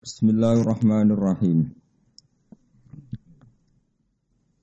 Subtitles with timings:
[0.00, 1.76] Bismillahirrahmanirrahim.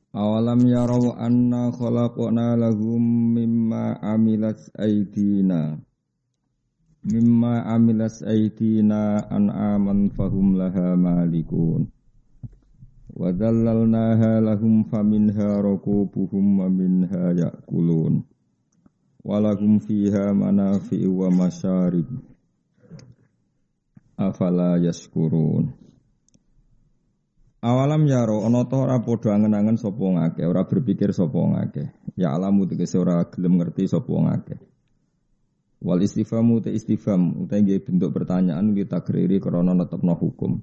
[0.10, 5.78] Awalam yarau anna khalaqna lahum mimma amilat aydina
[7.06, 11.86] mimma amilat aydina an'aman fahum laha malikun.
[13.14, 18.26] Wa lahum faminha rakubuhum wa minha ya'kulun.
[19.22, 22.26] Wa lahum fiha manafi'u wa masyarib
[24.18, 25.88] afala yaskurun
[27.58, 31.90] Awalam yaro ana ta ora padha angen-angen sapa ngake, ora berpikir sapa ngake.
[32.14, 34.56] Ya alamu tegese ora gelem ngerti sapa ngake.
[35.82, 40.62] Wal istifamu te istifham utawa nggih bentuk pertanyaan kita takriri krana netepno hukum.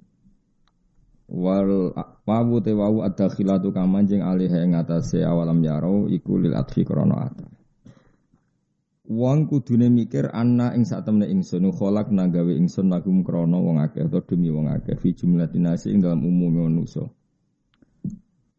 [1.30, 1.95] Wal
[2.27, 7.30] wawu te wawu ad-dakhilatu kamanjing alih ing atase awalam yaro iku lil adfi krana.
[9.04, 14.08] Wong kudune mikir ana ing sak temne ingsun kholak gawe ingsun lagum krana wong akeh
[14.08, 17.04] atau demi wong akeh fi jumlatin nasi ing dalam umume manusa.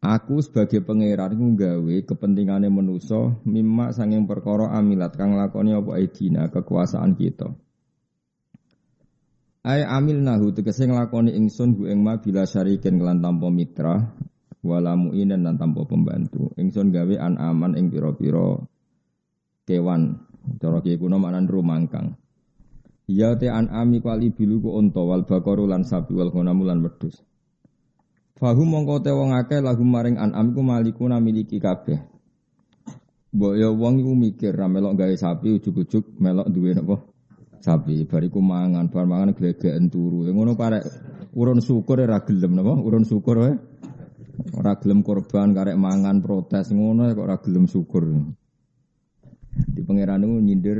[0.06, 7.18] Aku sebagai pangeran gawe kepentingane manusa mimma sanging perkara amilat kang lakoni apa aidina kekuasaan
[7.18, 7.50] kita.
[9.66, 13.98] Ai amil nahu tegese nglakoni ingsun bu ing ma bila syarikin kelan tanpa mitra
[14.62, 16.54] wala mu'inan lan tanpa pembantu.
[16.54, 18.62] Ingsun gawe an aman ing pira-pira
[19.66, 20.22] kewan
[20.62, 22.18] Cara kiye kuno maknan rumangkang.
[23.06, 26.82] Ya te an ami kali bilu ku unta wal bakaru lan sapi wal ghanam lan
[26.82, 27.22] wedhus.
[28.36, 32.02] Fahum mongko te wong akeh lagu maring an ku malikuna miliki kabeh.
[33.36, 37.04] Mbok ya wong iku mikir ra melok gawe sapi ujug-ujug melok duwe napa?
[37.60, 40.24] Sapi bariku mangan, bar mangan glegeken turu.
[40.32, 40.88] Ngono karek
[41.36, 42.74] urun syukur ra gelem napa?
[42.80, 43.54] Urun syukur wae.
[44.56, 48.04] Ora gelem korban karek mangan protes ngono kok ora gelem syukur.
[49.56, 50.80] Di pangeran itu nyindir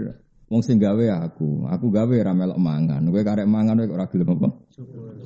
[0.52, 3.02] wong sing gawe aku, aku gawe ra melok mangan.
[3.08, 4.50] Kowe karek mangan kowe ora gelem apa?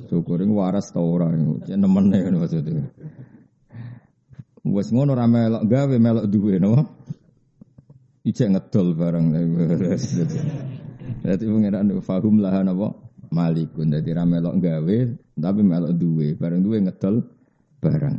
[0.06, 0.38] Syukur.
[0.42, 2.84] Iku waras ta ora nemene ngono maksudnya.
[4.64, 6.72] Wes ngono ra melok gawe melok duwe no.
[8.22, 9.26] Ijek ngedol bareng.
[11.20, 12.94] Dadi pangeran fahum lah napa?
[13.34, 13.90] Malikun.
[13.90, 14.98] Dadi ra melok gawe
[15.40, 17.24] tapi melok duwe, bareng duwe ngedol
[17.80, 18.16] barang.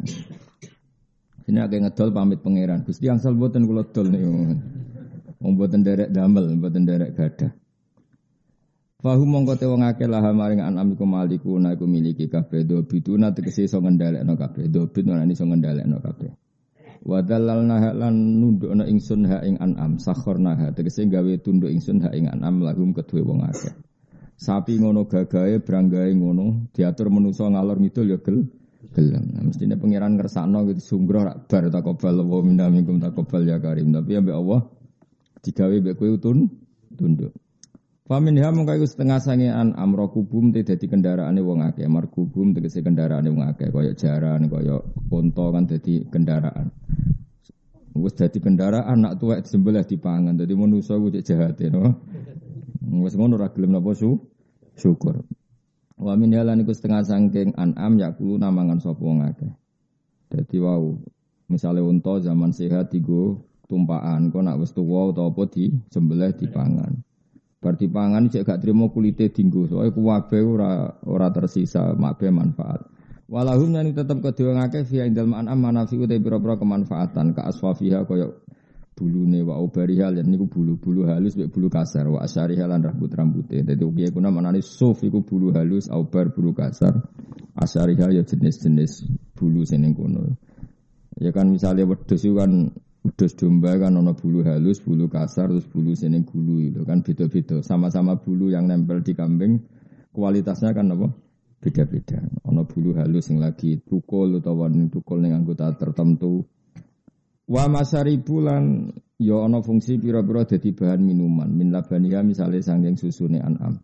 [1.48, 2.86] Ini agak ngedol pamit pangeran.
[2.86, 4.32] Gusti angsal boten kula dol niku.
[5.42, 7.52] Wong boten derek damel, boten derek gadah.
[9.02, 12.86] Fahu mongko te wong akeh lah maring anam iku maliku na iku miliki kabeh do
[12.86, 16.30] bituna tegese iso ngendhalekno kabeh do bit ora iso ngendhalekno kabeh.
[17.02, 22.14] Wa dalalna lan nundukna ingsun ha ing anam sakhorna ha tegese gawe tunduk ingsun ha
[22.14, 23.74] ing anam lahum kedue wong akeh.
[24.38, 28.46] Sapi ngono gagahe branggahe ngono diatur menusa ngalor ngidul ya gel
[28.94, 29.34] gelem.
[29.34, 33.90] Nah, mestine pangeran ngersakno gitu sungguh rak bar takobal wa minna minkum takobal ya karim.
[33.90, 34.62] Tapi ya Allah
[35.42, 36.50] digawe mbek kowe utun
[36.98, 37.34] tunduk.
[38.12, 42.52] Famin ha mung kaya setengah sange an amro kubum te dadi kendaraane wong akeh, markubum
[42.52, 46.76] tegese kendaraane wong akeh kaya jaran, kaya unta kan dadi kendaraan.
[47.96, 50.36] Wis dadi kendaraan nak tuwek disembelih dipangan.
[50.36, 52.04] Dadi manusa ku cek jahat no.
[53.04, 54.20] Wis ngono ora gelem napa su
[54.76, 55.24] syukur.
[55.96, 59.52] Wa min halan iku setengah sangking an'am yakulu namangan sapa wong akeh.
[60.32, 61.00] Dadi wau
[61.52, 66.92] misale unta zaman sehat digo tumpaan kok nak wis tuwa utawa apa di sembelih dipangan.
[67.64, 72.84] Bar dipangan cek gak trimo kulite dinggo soalnya kuwabe ora ora tersisa mabe manfaat.
[73.32, 78.28] Walahum yang tetap kedua ngake via indal ma'anam manafi utai biro-biro kemanfaatan ka aswafiha kaya
[78.92, 83.64] bulune wa ubariha lan niku bulu-bulu halus mek bulu kasar wa asyariha lan rambut-rambute.
[83.64, 87.08] Dadi ukiye kuna manani suf iku bulu halus aubar bulu kasar.
[87.56, 90.36] Asyariha ya jenis-jenis bulu seneng kono.
[91.24, 95.98] Ya kan misalnya wedhus kan Udus domba kan ono bulu halus, bulu kasar, terus bulu
[95.98, 97.66] sini gulu itu kan beda-beda.
[97.66, 99.58] Sama-sama bulu yang nempel di kambing,
[100.14, 101.10] kualitasnya kan apa?
[101.58, 102.22] Beda-beda.
[102.46, 106.46] Ono bulu halus yang lagi tukul atau tukul yang anggota tertentu.
[107.50, 111.50] Wa masari bulan ya ono fungsi pira-pira dadi bahan minuman.
[111.50, 113.82] Min labaniha misalnya sangking susune an'am.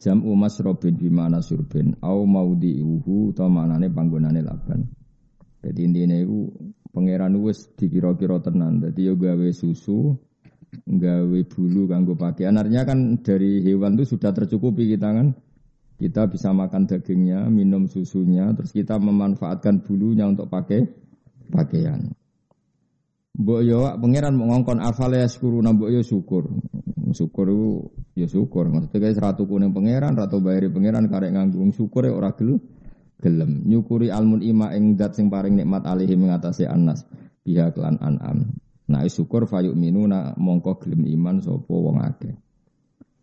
[0.00, 1.98] Jam umas robin bimana surbin.
[2.00, 4.88] Au maudi uhu atau manane panggonane laban.
[5.60, 6.48] Jadi intinya itu
[6.90, 8.82] pangeran wis dikira-kira tenan.
[8.82, 10.14] Jadi yo gawe susu,
[10.86, 12.58] gawe bulu kanggo pakaian.
[12.58, 15.28] Artinya kan dari hewan itu sudah tercukupi kita kan.
[16.00, 20.88] Kita bisa makan dagingnya, minum susunya, terus kita memanfaatkan bulunya untuk pakai
[21.52, 22.08] pakaian.
[23.36, 26.48] Mbok yo pangeran mau ngongkon afal ya syukur mbok yo syukur.
[27.12, 27.46] Syukur
[28.16, 28.72] yo syukur.
[28.72, 32.79] Maksudnya guys ratu kuning pangeran, ratu bayari pangeran karek nganggung syukur ya ora gelem
[33.20, 37.04] gelem nyukuri almun ima ing dat sing paring nikmat alihi mengatasi anas
[37.44, 38.56] pihak lan an'am
[38.90, 42.34] nah syukur fayuk minuna mongko gelem iman sapa wong akeh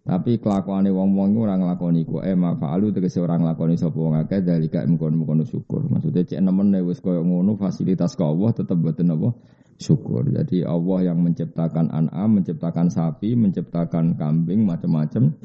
[0.07, 4.15] Tapi kelakuane wong-wong iku ora nglakoni ku eh ma fa'alu tegese ora nglakoni sapa wong
[4.15, 5.83] akeh dalika mkono-mkono syukur.
[5.83, 9.35] Maksudnya cek nemen wis koyo ngono fasilitas ke Allah tetep boten apa
[9.75, 10.31] syukur.
[10.31, 15.35] Jadi Allah yang menciptakan an'am, menciptakan sapi, menciptakan kambing macam-macam.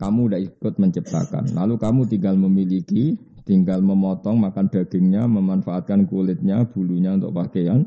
[0.00, 1.52] Kamu udah ikut menciptakan.
[1.52, 7.86] Lalu kamu tinggal memiliki, tinggal memotong makan dagingnya, memanfaatkan kulitnya, bulunya untuk pakaian,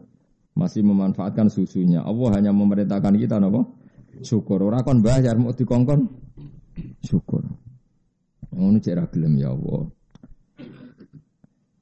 [0.56, 2.00] masih memanfaatkan susunya.
[2.02, 3.62] Allah hanya memerintahkan kita apa?
[4.24, 4.60] syukur.
[4.64, 6.08] Ora kon bayar mau dikongkon
[7.04, 7.44] syukur.
[8.50, 9.88] Cek ra gelem ya Allah.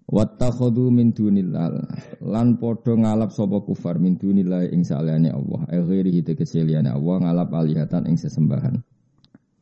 [0.07, 1.83] Wattakhadhu min dunillah
[2.23, 5.67] lan padha ngalap sapa kufar min dunillah ing saliyane Allah.
[5.67, 8.96] Ghairi tegese liyane Allah ngalap alihatan ing sesembahan.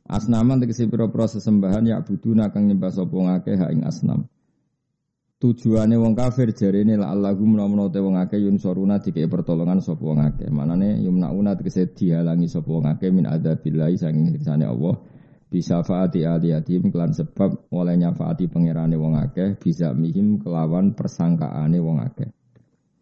[0.06, 4.30] Asnaman tegese pira-pira sesembahan ya buduna kang nyembah sapa ngakeh ing asnam.
[5.42, 10.06] Tujuane wong kafir jarene la Allahu menawa te wong akeh yun soruna dikei pertolongan sapa
[10.06, 10.48] wong akeh.
[10.54, 14.94] Manane yumnauna tegese dihalangi sapa wong akeh min adzabillahi saking siksane Allah.
[15.50, 21.98] Bisa faati aliyatim kelan sebab oleh nyafaati pangerane wong akeh bisa mihim kelawan persangkaane wong
[22.06, 22.30] akeh.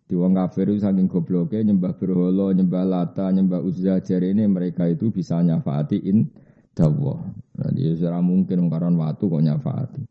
[0.08, 5.38] Di wong kafir saking gobloke nyembah berhala, nyembah lata, nyembah uzza jarene mereka itu bisa
[5.44, 6.32] nyafaati in
[6.74, 7.22] dawa.
[7.54, 10.02] Jadi ora mungkin karon watu kok nyafaati.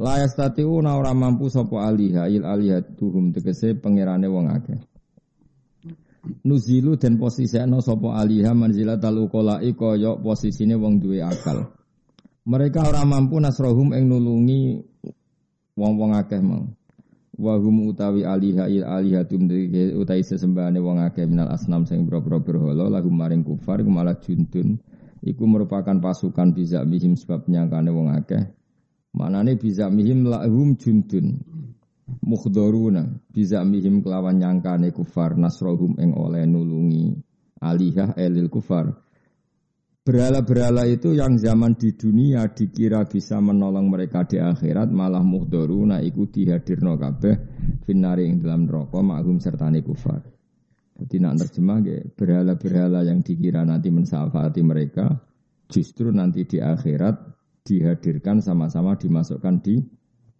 [0.00, 2.42] La yastati'una ora mampu sapa aliha il
[2.98, 4.80] tuhum tegese pangerane wong akeh.
[6.42, 11.68] Nuzilu dan posisiano sapa aliha manzilatal uqala'i kaya posisine wong duwe akal.
[12.48, 14.82] Mereka ora mampu nasrohum ing nulungi
[15.76, 16.64] wong-wong akeh mau.
[17.34, 19.46] Wa utawi aliha il alihatum
[20.00, 24.80] utai sesembahane wong akeh minal asnam sing boro-boro berhala lahum maring kufar malah juntun.
[25.24, 28.44] Iku merupakan pasukan bisa bihim sebab nyangkane wong akeh.
[29.16, 31.40] Manane bisa mihim lahum juntun
[32.20, 37.16] mukhdoruna bisa mihim kelawan nyangkane kufar nasrohum eng oleh nulungi
[37.64, 38.92] alihah elil kufar.
[40.04, 46.28] Berhala-berhala itu yang zaman di dunia dikira bisa menolong mereka di akhirat malah muhdoruna iku
[46.28, 47.36] dihadirno kabeh
[47.88, 50.33] finari ing dalam neraka maghum sertane kufar.
[50.94, 51.82] Jadi nak terjemah
[52.14, 55.18] berhala-berhala yang dikira nanti mensafati mereka
[55.66, 57.18] justru nanti di akhirat
[57.66, 59.82] dihadirkan sama-sama dimasukkan di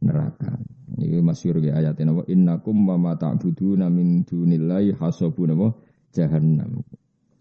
[0.04, 0.54] neraka.
[0.94, 5.74] Ini masyhur ya ayat ini innakum wa ma ta'buduna min dunillahi hasabun
[6.14, 6.86] jahannam.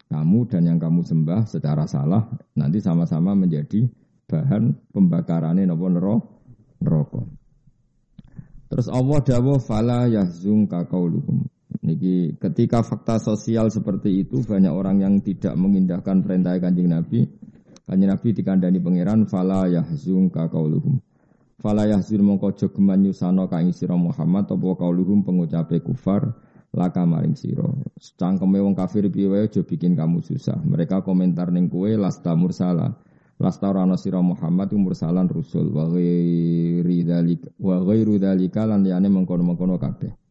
[0.09, 2.25] Kamu dan yang kamu sembah secara salah
[2.57, 3.85] nanti sama-sama menjadi
[4.25, 5.85] bahan pembakarannya nopo
[6.81, 7.21] neraka.
[8.73, 11.45] Terus Allah dawuh fala yahzun kaqauluhum.
[11.81, 17.25] Niki ketika fakta sosial seperti itu banyak orang yang tidak mengindahkan perintah Kanjeng Nabi
[17.83, 21.03] Kanjeng Nabi dikandani pangeran fala yahzun ka qauluhum.
[21.59, 26.31] Fala yahzun mongko aja geman nyusano ka sira Muhammad apa qauluhum pengucape kufar
[26.71, 27.67] laka maring sira.
[28.15, 30.63] Cangkeme wong kafir piye wae aja bikin kamu susah.
[30.63, 32.95] Mereka komentar ning kowe lasta mursala.
[33.35, 39.75] Lasta rana sira Muhammad mursalan rusul wa ghairi dzalika wa ghairu dzalika lan liyane mengkono-mengkono
[39.75, 40.22] kabeh.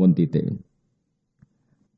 [0.00, 0.48] Mun titik.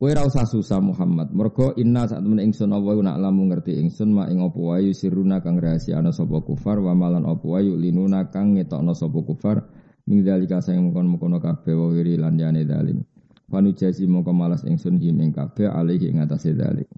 [0.03, 1.31] Kowe ora usah susah Muhammad.
[1.31, 5.39] Mergo inna saat temen ingsun apa nak lamu ngerti ingsun ma ing apa wae siruna
[5.39, 9.63] kang rahasia ana sapa kufar wa malan apa wae linuna kang ngetokno sapa kufar
[10.11, 13.07] ming dalika sing mengkon-mengkono kabeh wa wiri lan yane dalim.
[13.47, 16.91] Wanu jasi mongko malas ingsun him ing kabeh alih ing atase dalik.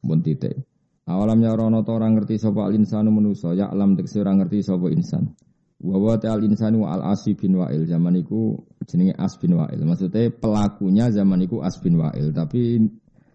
[0.00, 0.56] Mun titik.
[1.04, 5.36] Awalamnya rono to ora ngerti sapa alinsanu manusa ya alam tekse ora ngerti sapa insan.
[5.76, 8.56] Wa al insanu al asi bin wa'il zaman iku
[8.88, 9.84] jenenge as bin wa'il.
[9.84, 12.80] Maksudnya pelakunya zaman iku as bin wa'il, tapi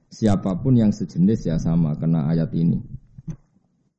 [0.09, 2.81] siapa pun yang sejenis ya sama kena ayat ini.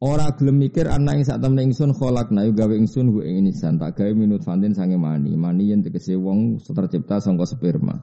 [0.02, 3.78] Ora gelem mikir anak yang saat temen ingsun kholak na gawe ingsun hu ing insan
[3.78, 8.02] tak gawe minut fantin sange mani mani yang tegese wong tercipta sangka sperma.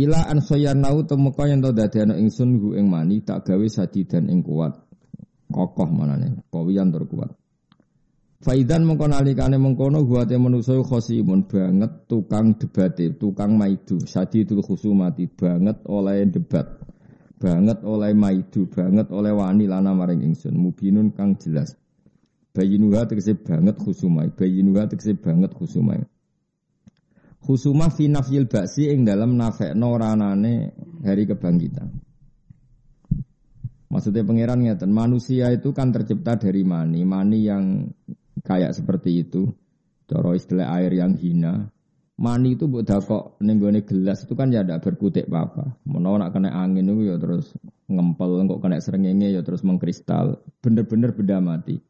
[0.00, 4.40] Ila an soyanau temeka yang tau dadekno ingsun hu ing mani tak gawe sadidan ing
[4.40, 4.72] kuat.
[5.52, 7.39] Kokoh manane, kawiyan tur kuat.
[8.40, 15.84] Faidan mengkono alikane mengkono guate manusa khosimun banget tukang debate, tukang maidu, sadidul khusumati banget
[15.84, 16.80] oleh debat.
[17.36, 21.76] Banget oleh maidu, banget oleh wani lana maring ingsun, mubinun kang jelas.
[22.56, 26.00] Bayinuha tegese banget khusumai, bayinuha tegese banget khusumai.
[27.44, 30.72] Khusumah fi nafyil baksi ing dalam nafekno ranane
[31.04, 31.92] hari kebangkitan.
[33.90, 37.90] Maksudnya pangeran ngeten, manusia itu kan tercipta dari mani, mani yang
[38.44, 39.50] kayak seperti itu.
[40.10, 41.70] Coro istilah air yang hina.
[42.20, 45.80] Mani itu buat kok nenggone gelas itu kan ya ada berkutik apa.
[45.88, 47.56] Mau nak kena angin itu ya terus
[47.88, 50.44] ngempel, kok kena serengenge ya terus mengkristal.
[50.60, 51.80] Bener-bener benda mati.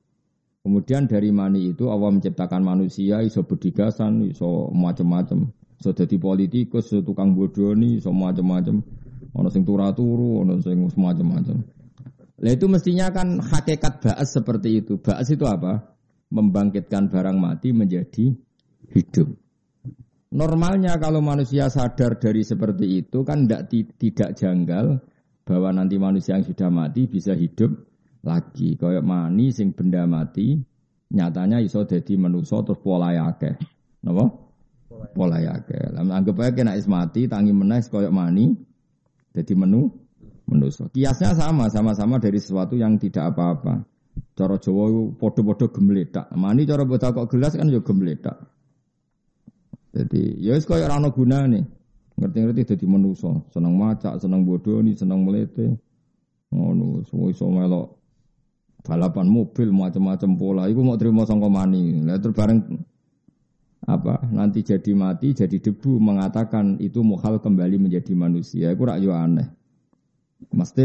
[0.61, 5.51] Kemudian dari mani itu Allah menciptakan manusia iso bedigasan, iso macam-macam.
[5.81, 8.85] Iso jadi politikus, iso tukang bodoni, iso macam-macam.
[9.35, 11.65] Ono sing turu-turu, ono sing macam-macam.
[12.41, 15.01] Lah itu mestinya kan hakikat ba'as seperti itu.
[15.01, 15.91] Ba'as itu apa?
[16.31, 18.31] Membangkitkan barang mati menjadi
[18.95, 19.29] hidup.
[20.31, 23.67] Normalnya kalau manusia sadar dari seperti itu kan tidak
[23.99, 25.03] tidak janggal
[25.43, 27.75] bahwa nanti manusia yang sudah mati bisa hidup
[28.23, 28.79] lagi.
[28.79, 30.55] Kayak mani sing benda mati
[31.11, 33.59] nyatanya iso jadi manusia terus pola akeh.
[34.07, 34.31] Napa?
[35.11, 35.99] Pola akeh.
[35.99, 38.55] Lah anggap aja kena is mati tangi menes koyok mani
[39.35, 39.91] jadi menu
[40.47, 40.87] manusia.
[40.95, 43.83] Kiasnya sama, sama-sama dari sesuatu yang tidak apa-apa.
[44.35, 46.33] Cara Jawa podo-podo gemletak.
[46.33, 48.37] Mani cara bocah kok gelas kan juga gemletak.
[49.91, 51.61] Jadi ya wis koyo ora ana gunane.
[52.21, 55.73] Ngerti-ngerti dadi manusa, seneng macak, bodoh nih, seneng melete.
[56.53, 57.97] Ngono, semua iso melok
[58.85, 60.63] balapan mobil macam-macam pola.
[60.69, 62.05] Iku mau terima sangka mani.
[62.05, 62.61] Lah terus bareng
[63.89, 69.49] apa nanti jadi mati jadi debu mengatakan itu muhal kembali menjadi manusia itu rak aneh
[70.53, 70.85] Mesti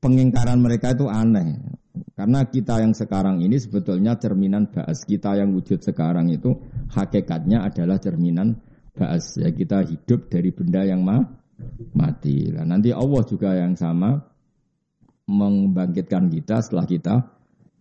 [0.00, 1.60] pengingkaran mereka itu aneh.
[2.16, 5.04] Karena kita yang sekarang ini sebetulnya cerminan baas.
[5.04, 6.52] Kita yang wujud sekarang itu
[6.92, 8.60] hakikatnya adalah cerminan
[8.96, 9.36] baas.
[9.36, 11.20] Ya kita hidup dari benda yang ma
[11.96, 12.52] mati.
[12.52, 14.16] Nah, nanti Allah juga yang sama
[15.26, 17.14] membangkitkan kita setelah kita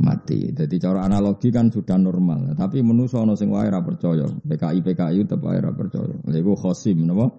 [0.02, 0.52] mati.
[0.52, 2.56] Jadi cara analogi kan sudah normal.
[2.56, 4.28] Tapi menuso ono sing wae percaya.
[4.28, 6.16] PKI PKI tetep wae percaya.
[6.26, 7.32] Lha iku khosim napa?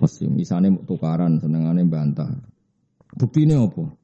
[0.00, 0.32] Khosim.
[0.32, 2.30] Misane tukaran senengane bantah.
[3.10, 3.99] Bukti ini apa?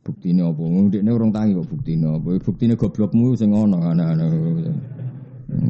[0.00, 0.64] Bukti ini apa?
[0.64, 2.28] ini orang tangi kok bukti ini apa?
[2.40, 4.26] Bukti ini goblokmu sing ngono ana-ana.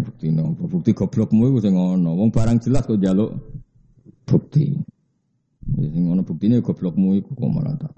[0.06, 0.62] Bukti ini apa?
[0.70, 2.14] Bukti goblokmu itu sing ngono.
[2.14, 3.34] Wong barang jelas kok jaluk
[4.22, 4.70] bukti.
[5.74, 7.94] Ya sing ngono bukti ini goblokmu itu kok malah tak.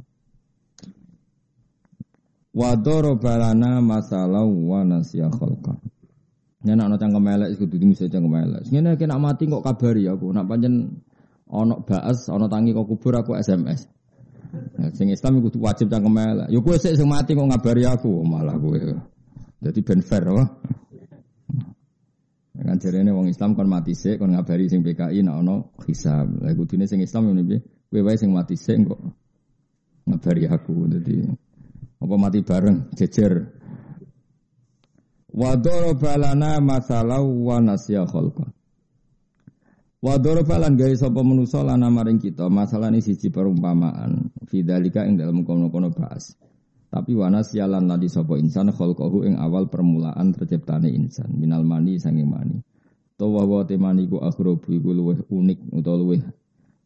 [2.53, 5.77] Wadoro balana masalah wa nasya khalqa.
[6.63, 8.63] Nek ana cangkem elek kudu dimuse cangkem elek.
[8.73, 10.33] Ngene iki mati kok kabari aku.
[10.33, 10.97] Nak pancen
[11.53, 13.85] ana baas, ana tangi kok kubur aku SMS.
[14.93, 16.49] Sing Islam itu wajib cangkem elek.
[16.53, 18.77] Yo kowe sik sing mati kok ngabari aku malah kowe.
[19.63, 20.49] Jadi ben fair wah.
[22.53, 25.57] Kan jarene wong Islam kon mati sik kon ngabari sing PKI nek ana
[25.89, 26.29] hisab.
[26.43, 27.59] Lah kudune sing Islam ngene piye?
[27.89, 29.01] Kowe wae sing mati sik kok
[30.07, 30.75] ngabari aku.
[30.93, 31.17] Dadi
[32.03, 33.33] apa mati bareng jejer.
[35.33, 35.57] Wa
[35.97, 38.62] balana masalah wa nasya khalqa.
[40.03, 44.35] Wa falan gawe sapa manusa lana maring kita, masalah ini siji perumpamaan.
[44.51, 46.35] Fidzalika ing dalam kono-kono bahas.
[46.91, 52.27] Tapi wanas yalan ladi sapa insan khalqahu ing awal permulaan terciptane insan minal mani sanging
[52.27, 52.59] mani.
[53.15, 56.23] Tawa wa temani ku akhrobu iku luweh unik utawa luweh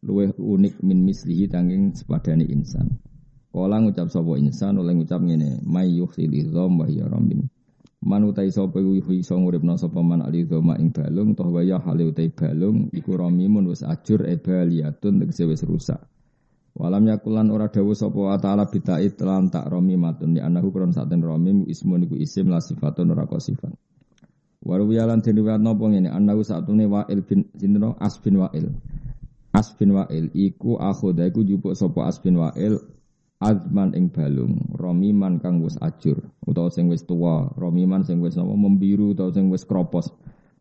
[0.05, 3.01] luweh unik min mislihi tanging sepadane insan.
[3.49, 7.49] Kala ngucap sapa insan oleh ngucap ngene, may yukhsil dham wa ya rabbim.
[8.07, 12.07] Man utai sapa iku iso nguripno sapa man ali doma ing balung toh waya hale
[12.07, 15.99] utai balung iku ramimun wis ajur e baliatun tegese wis rusak.
[16.71, 21.67] Walam yakulan ora dawuh sapa taala bitai telan tak ramimatun ya anahu kron saten ramim
[21.67, 23.75] ismun iku isim la sifatun ora sifat.
[24.63, 28.71] Waru yalan den riwayat napa ngene anahu satune wa'il bin sinten as bin wa'il.
[29.51, 32.79] As bin wa'il iku akhoda iku jupuk sapa as bin wa'il
[33.37, 38.49] azman ing balung romiman kang wis ajur utawa sing wis tua romiman sing wis apa
[38.49, 40.09] membiru utawa sing wis kropos.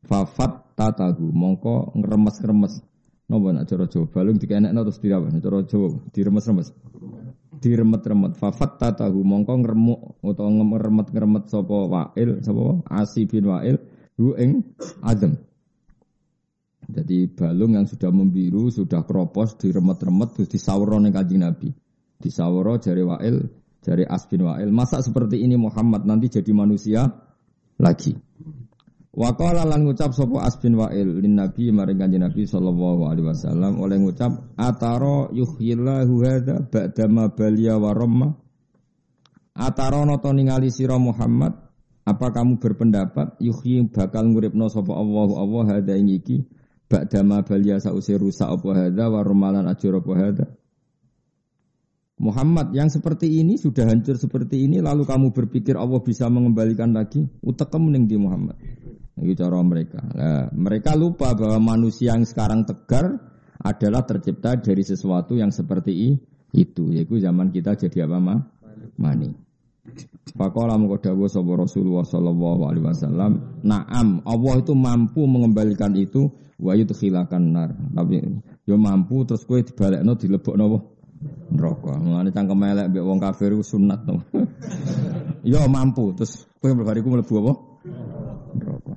[0.07, 2.79] Fafat tatahu mongko ngremes-remes.
[3.27, 6.69] Napa nak cara Jawa balung dikenekno terus dirawan cara Jawa diremes-remes?
[7.59, 8.39] Diremet-remet.
[8.39, 13.83] Fafat tatahu mongko ngremuk utawa ngeremet-ngeremet sapa wa'il sapa asi bin wa'il
[14.15, 14.63] hu ing
[15.03, 15.35] azam.
[16.87, 21.75] Jadi balung yang sudah membiru, sudah kropos, diremet-remet, terus disawur ning kanjeng Nabi.
[22.17, 23.45] Di Saworo jari Wa'il,
[23.85, 24.73] jari Asbin Wa'il.
[24.73, 27.05] Masa seperti ini Muhammad nanti jadi manusia
[27.77, 28.17] lagi.
[29.17, 33.97] Waqala lan ngucap sapa Asbin Wa'il lin Nabi maring Kanjeng Nabi sallallahu alaihi wasallam oleh
[33.97, 37.97] ngucap ataro yuhyillahu hadza ba'dama baliya wa
[39.57, 41.57] Ataro noto ningali sira Muhammad
[42.05, 46.45] apa kamu berpendapat yuhyi bakal nguripno sapa Allah Allah hadza ing iki
[46.93, 50.47] ba'dama baliya sause rusak apa hadza wa ramalan ajur apa hadza
[52.17, 57.29] Muhammad yang seperti ini sudah hancur seperti ini lalu kamu berpikir Allah bisa mengembalikan lagi?
[57.45, 58.57] Utekem ning di Muhammad.
[59.21, 60.01] Itu cara mereka.
[60.01, 63.21] Nah, mereka lupa bahwa manusia yang sekarang tegar
[63.61, 66.17] adalah tercipta dari sesuatu yang seperti
[66.57, 66.85] itu.
[66.93, 68.41] Yaitu zaman kita jadi apa mah
[68.97, 69.37] mani.
[70.37, 77.43] Pakola mengkodawa sapa Rasulullah Sallallahu Alaihi Wasallam Naam Allah itu mampu mengembalikan itu wa yudkhilakan
[77.53, 77.71] nar.
[77.93, 78.25] Tapi
[78.65, 80.96] yo mampu terus kowe dibalekno dilebokno
[81.51, 81.93] neraka.
[81.99, 84.17] Mulane cangkem elek mbek wong kafir iku sunat to.
[85.53, 87.53] ya mampu terus kowe bariku mlebu apa?
[88.57, 88.95] Neraka.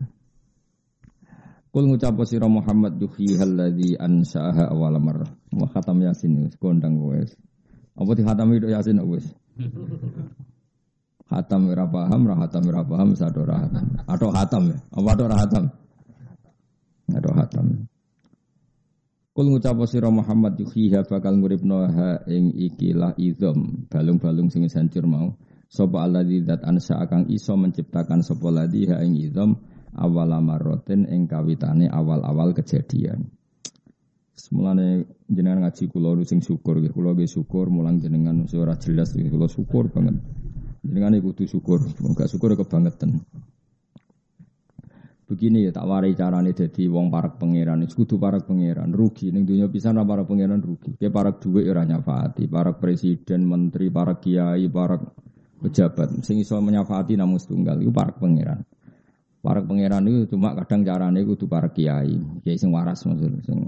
[1.69, 5.29] Kul ngucap sira Muhammad duhi alladzi ansaaha awal marrah.
[5.53, 7.37] Wa khatam yasin wis kondang wis.
[7.93, 9.29] Apa di khatam itu yasin wis.
[11.29, 13.85] Hatam ora paham, ra hatam ora paham, hatam.
[14.09, 14.77] Atau hatam ya?
[14.97, 15.65] Apa atau ra hatam.
[19.39, 25.31] Kul ngucap sira Muhammad yuhiha bakal nguripno ha ing ikilah idom balung-balung sing hancur mau.
[25.71, 29.55] Sapa alladzi dat ansa akang iso menciptakan sapa ladzi ha ing idom
[29.95, 33.31] awal amaroten ing kawitane awal-awal kejadian.
[34.35, 39.47] Semulane jenengan ngaji kula sing syukur nggih kula nggih syukur mulang jenengan ora jelas kula
[39.47, 40.19] syukur banget.
[40.83, 43.23] Jenengan kudu syukur, enggak syukur kebangetan.
[45.29, 49.69] Begini ya tak warai carane jadi wong parak pangeran, kudu parak pangeran rugi ning dunia
[49.69, 50.97] pisan ra parak pangeran rugi.
[50.97, 55.05] Kayak parak dhuwit ora nyafati, parak presiden, menteri, parak kiai, parak
[55.61, 58.65] pejabat sing iso menyafati namung setunggal iku parak pangeran.
[59.45, 63.59] Parak pangeran itu cuma kadang carane kudu parak kiai, kiai sing waras maksud sing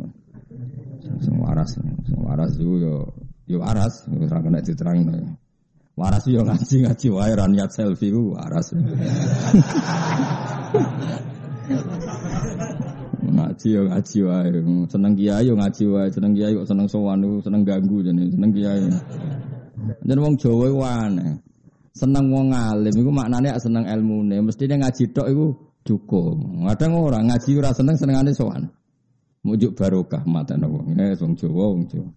[1.21, 2.93] sing waras, sing waras yo yo
[3.45, 5.37] yo waras, ora kena diterangno.
[5.93, 8.73] Waras yo ngaji ngaji wae ra selfie ku waras.
[13.21, 14.49] ngaji yo ngaji wae,
[14.89, 18.89] seneng kiai yo ngaji wae, seneng kiai kok seneng sowan seneng ganggu jane, seneng kiai.
[20.05, 21.31] Jan wong Jawa iku aneh.
[21.91, 25.45] Seneng wong alim iku maknane seneng ilmune, mestine ngaji tok iku
[25.83, 26.37] cukup.
[26.71, 28.69] Kadang ora ngaji ora seneng senengane sowan.
[29.41, 30.93] Mujuk barokah mata wong.
[30.95, 32.09] Eh wong Jawa wong Jawa.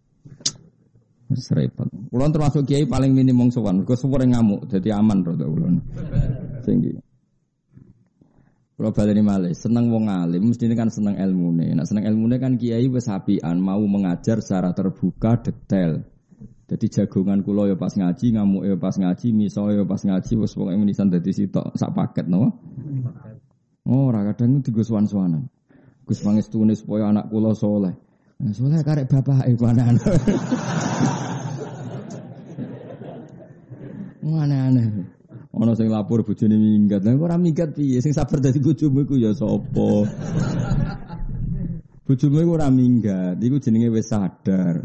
[1.34, 1.88] Serepet.
[2.12, 5.80] Kulon termasuk kiai paling minim wong sowan, kok suwere ngamuk, jadi aman rada kulon.
[6.62, 7.13] Tinggi.
[8.75, 11.71] Kalau baleni malih, seneng wong alim, mesti ini kan seneng ilmune.
[11.78, 13.07] Nah seneng ilmune kan kiai wis
[13.54, 16.02] mau mengajar secara terbuka, detail.
[16.66, 20.59] Jadi jagongan kulo ya pas ngaji, ngamuk ya pas ngaji, miso ya pas ngaji, wis
[20.59, 22.50] pokoke menisan dadi sitok sak paket no.
[23.87, 25.47] Oh, ora kadang Gus wan-wanan.
[26.02, 27.95] Gus pangestune supaya anak kulo soleh.
[28.43, 30.02] Nah, soleh karek bapak iku anak
[34.45, 35.13] Aneh-aneh.
[35.54, 37.06] Ono sing lapor bojone minggat.
[37.06, 38.02] Lah ora minggat piye?
[38.02, 40.02] Sing sabar dadi bojomu iku ya sapa?
[42.04, 44.82] Bojomu iku ora minggat, iku jenenge wis sadar.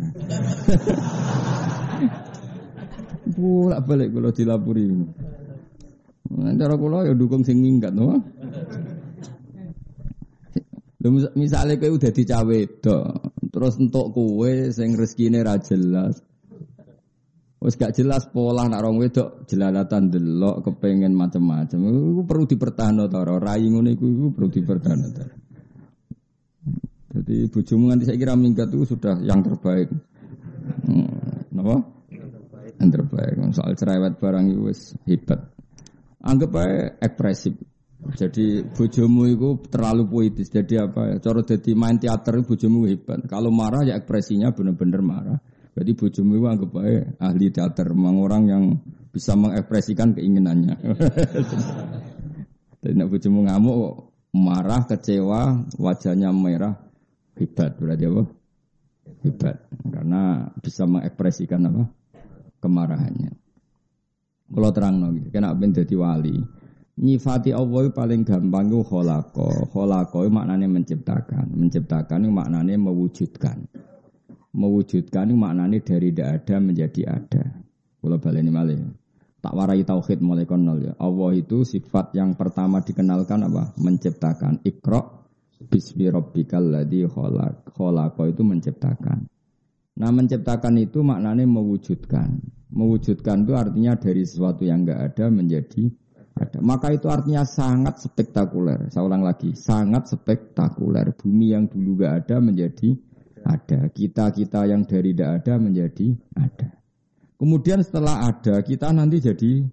[3.34, 4.88] Bolak balik kalau dilapuri.
[6.30, 8.22] Nah, cara kula ya dukung sing minggat no.
[11.02, 12.60] Lho misale kowe udah dicawe
[13.50, 16.22] terus entuk kowe sing rezekine ra jelas.
[17.60, 21.80] Wes gak jelas pola nak rong wedok jelalatan delok kepengen macam-macam.
[21.92, 25.26] Iku perlu dipertahankan ta ora rai ngono iku iku perlu dipertahankan ta.
[27.20, 29.92] Jadi bojomu nanti saya kira minggat itu sudah yang terbaik.
[30.88, 31.76] Hmm, apa?
[32.80, 33.36] Yang terbaik.
[33.52, 35.52] Soal cerewet barang itu wis hebat.
[36.24, 37.60] Anggap aja ekspresif.
[38.16, 40.48] Jadi bojomu itu terlalu puitis.
[40.48, 41.12] Jadi apa?
[41.12, 41.16] ya?
[41.20, 43.20] Cara jadi main teater bojomu hebat.
[43.28, 45.40] Kalau marah ya ekspresinya benar-benar marah.
[45.80, 46.72] Jadi bojomu itu anggap
[47.24, 48.64] ahli teater, memang orang yang
[49.16, 50.76] bisa mengekspresikan keinginannya.
[52.84, 56.76] Jadi nak bojomu ngamuk, marah, kecewa, wajahnya merah,
[57.40, 58.24] hebat berarti apa?
[59.24, 61.84] Hebat, karena bisa mengekspresikan apa?
[62.60, 63.32] Kemarahannya.
[64.52, 66.36] Kalau terang lagi, kena ben jadi wali.
[67.00, 69.72] Nyifati Allah paling gampang itu kholako.
[69.72, 71.48] Kholako itu maknanya menciptakan.
[71.56, 73.64] Menciptakan itu maknanya mewujudkan
[74.60, 77.44] mewujudkan maknanya dari tidak ada menjadi ada.
[78.04, 78.80] Kalau baleni malih.
[79.40, 80.94] Tak warai tauhid mulai konol ya.
[81.00, 83.72] Allah itu sifat yang pertama dikenalkan apa?
[83.80, 84.68] Menciptakan.
[84.68, 85.00] Iqra
[85.64, 88.20] bismi rabbikal ladzi khalaq.
[88.28, 89.32] Itu menciptakan.
[90.00, 92.40] Nah, menciptakan itu maknanya mewujudkan.
[92.72, 95.88] Mewujudkan itu artinya dari sesuatu yang enggak ada menjadi
[96.36, 96.60] ada.
[96.60, 98.92] Maka itu artinya sangat spektakuler.
[98.92, 101.16] Saya ulang lagi, sangat spektakuler.
[101.16, 102.96] Bumi yang dulu enggak ada menjadi
[103.44, 103.88] ada.
[103.92, 106.70] Kita-kita yang dari tidak ada menjadi ada.
[107.40, 109.64] Kemudian setelah ada, kita nanti jadi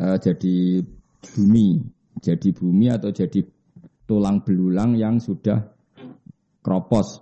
[0.00, 0.80] uh, jadi
[1.20, 1.68] bumi,
[2.24, 3.44] jadi bumi atau jadi
[4.08, 5.60] tulang belulang yang sudah
[6.64, 7.20] kropos.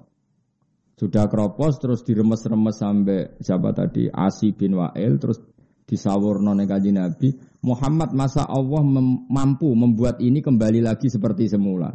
[0.94, 5.42] Sudah kropos terus diremes-remes sampai siapa tadi Asi bin Wa'il terus
[5.82, 11.94] disawur kaji Nabi Muhammad masa Allah mem mampu membuat ini kembali lagi seperti semula.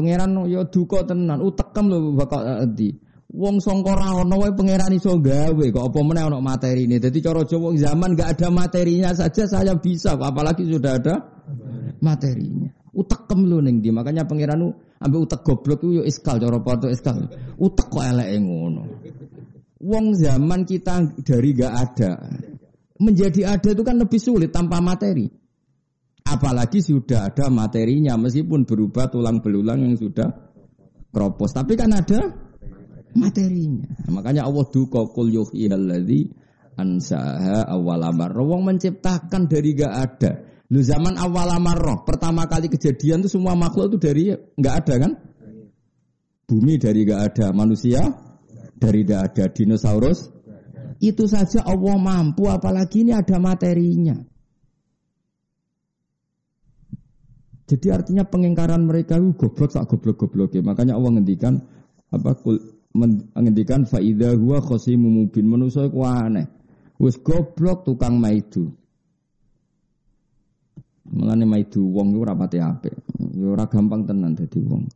[0.00, 2.96] Pangeran yo duka tenan, utekem lho bakal endi.
[3.30, 6.96] Wong sangka ra ono wae pangeran iso gawe kok apa meneh ono materi ini.
[6.96, 11.14] Jadi cara Jawa zaman gak ada materinya saja saya bisa apalagi sudah ada
[12.00, 12.72] materinya.
[12.96, 14.72] Utekem lho ning di makanya pangeran
[15.04, 17.28] ambil utek goblok yo iskal cara pato iskal.
[17.60, 18.82] Utek kok eleke ngono.
[19.84, 22.10] Wong zaman kita dari gak ada
[23.00, 25.39] menjadi ada itu kan lebih sulit tanpa materi.
[26.30, 30.30] Apalagi sudah ada materinya meskipun berubah tulang belulang yang sudah
[31.10, 31.50] kropos.
[31.50, 32.30] Tapi kan ada
[33.18, 33.90] materinya.
[34.06, 36.30] Makanya Allah duka kul yuhyilladzi
[36.78, 38.30] ansaha awal amar.
[38.38, 40.32] Wong menciptakan dari gak ada.
[40.70, 45.12] Lu zaman awal amarroh, pertama kali kejadian itu semua makhluk itu dari nggak ada kan?
[46.46, 48.06] Bumi dari gak ada, manusia
[48.78, 50.30] dari gak ada, dinosaurus
[51.00, 54.14] itu saja Allah mampu, apalagi ini ada materinya.
[57.70, 61.54] Jadi artinya pengingkaran mereka itu goblok tak goblok goblok Makanya Allah ngendikan
[62.10, 62.34] apa
[63.38, 66.50] ngendikan faida huwa khosimu mubin manusa iku aneh.
[66.98, 68.74] Wis goblok tukang maidu.
[71.14, 72.98] Mulane maidu wong iku ora pati apik.
[73.38, 74.90] Ya gampang tenan dadi wong.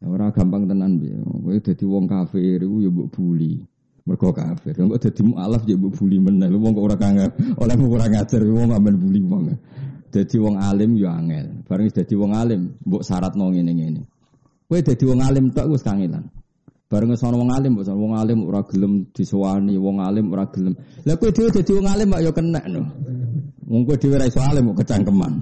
[0.00, 1.20] Ya ora gampang tenan piye.
[1.20, 3.60] Kowe dadi wong kafir iku ya mbok buli.
[4.08, 4.72] Mergo kafir.
[4.72, 6.48] Engko dadi mualaf ya mbok buli meneh.
[6.48, 7.20] Wong kok ora kang
[7.60, 9.52] oleh ora ngajar wong amben buli wong.
[10.10, 11.62] Dadi wong alim ya angel.
[11.70, 14.02] Bareng dadi wong alim mbok syaratno ngene-ngene.
[14.66, 16.26] Kowe dadi wong alim tok wis kangelan.
[16.90, 20.74] Bareng sono wong alim, mbok wong alim ora gelem disewani, wong alim ora gelem.
[21.06, 22.82] Lah kowe dhewe dadi wong alim kok ya kena no.
[23.70, 25.32] Wong kowe dhewe ra iso alim kok kecangkeman.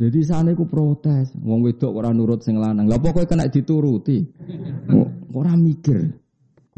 [0.00, 2.88] Jadi sana aku protes, wong wedok ora nurut sing lanang.
[2.88, 4.24] Lah pokoke kena dituruti.
[5.36, 6.08] Ora mikir.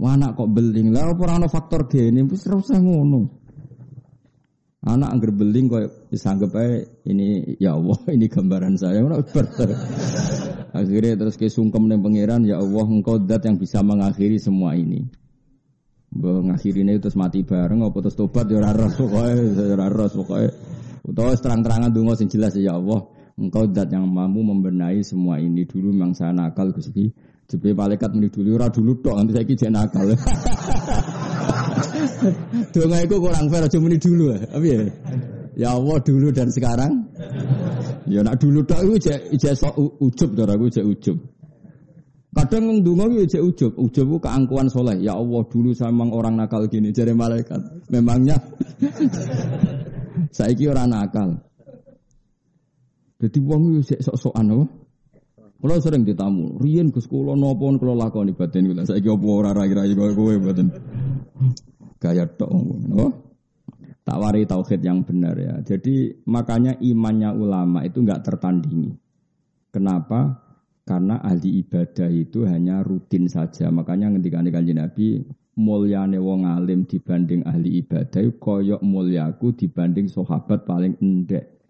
[0.02, 0.90] Anak kok beling.
[0.90, 3.41] Lah ora ana faktor gene, wis usah ngono.
[4.82, 8.98] Anak angger beling kok bisa anggap aja ini ya Allah ini gambaran saya.
[10.78, 15.06] Akhirnya terus ke sungkem dengan pangeran ya Allah engkau dat yang bisa mengakhiri semua ini.
[16.10, 20.50] Mengakhirinya terus mati bareng apa terus tobat ya ora ros pokoke ya ora ros pokoke.
[21.06, 23.06] Utawa terang-terangan donga sing jelas ya Allah
[23.38, 27.06] engkau dat yang mampu membenahi semua ini dulu memang saya nakal Gusti.
[27.46, 30.10] Jadi malaikat meni dulu ora dulu tok nanti saya kijek nakal.
[32.74, 34.80] Donga itu kurang fair aja muni dulu Apa ya?
[35.52, 37.12] Ya Allah dulu dan sekarang.
[38.08, 41.16] Ya nak dulu tok iku jek jek sok ujub to aku jek ujub.
[42.32, 44.96] Kadang ndonga ku jek ujub, ujub ku keangkuhan soleh.
[45.04, 47.60] Ya Allah dulu saya memang orang nakal gini jare malaikat.
[47.92, 48.40] Memangnya
[50.36, 51.36] saiki orang nakal.
[53.20, 54.64] Jadi wong yo jek sok-sokan apa?
[55.62, 58.82] Kalau sering ditamu, riyen Gus kula napa kula lakoni batin kula.
[58.82, 60.74] Saiki apa ora rai-rai kowe batin
[62.02, 62.50] gaya tok
[62.90, 63.06] no?
[64.02, 65.62] Tawari tauhid yang benar ya.
[65.62, 68.90] Jadi makanya imannya ulama itu nggak tertandingi.
[69.70, 70.42] Kenapa?
[70.82, 73.70] Karena ahli ibadah itu hanya rutin saja.
[73.70, 75.22] Makanya ketika kanji Nabi
[75.54, 81.61] mulyane wong alim dibanding ahli ibadah koyok mulyaku dibanding sahabat paling endek.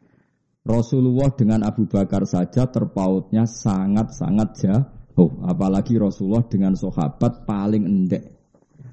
[0.62, 5.30] Rasulullah dengan Abu Bakar saja terpautnya sangat-sangat jauh.
[5.42, 8.22] Apalagi Rasulullah dengan sahabat paling endek.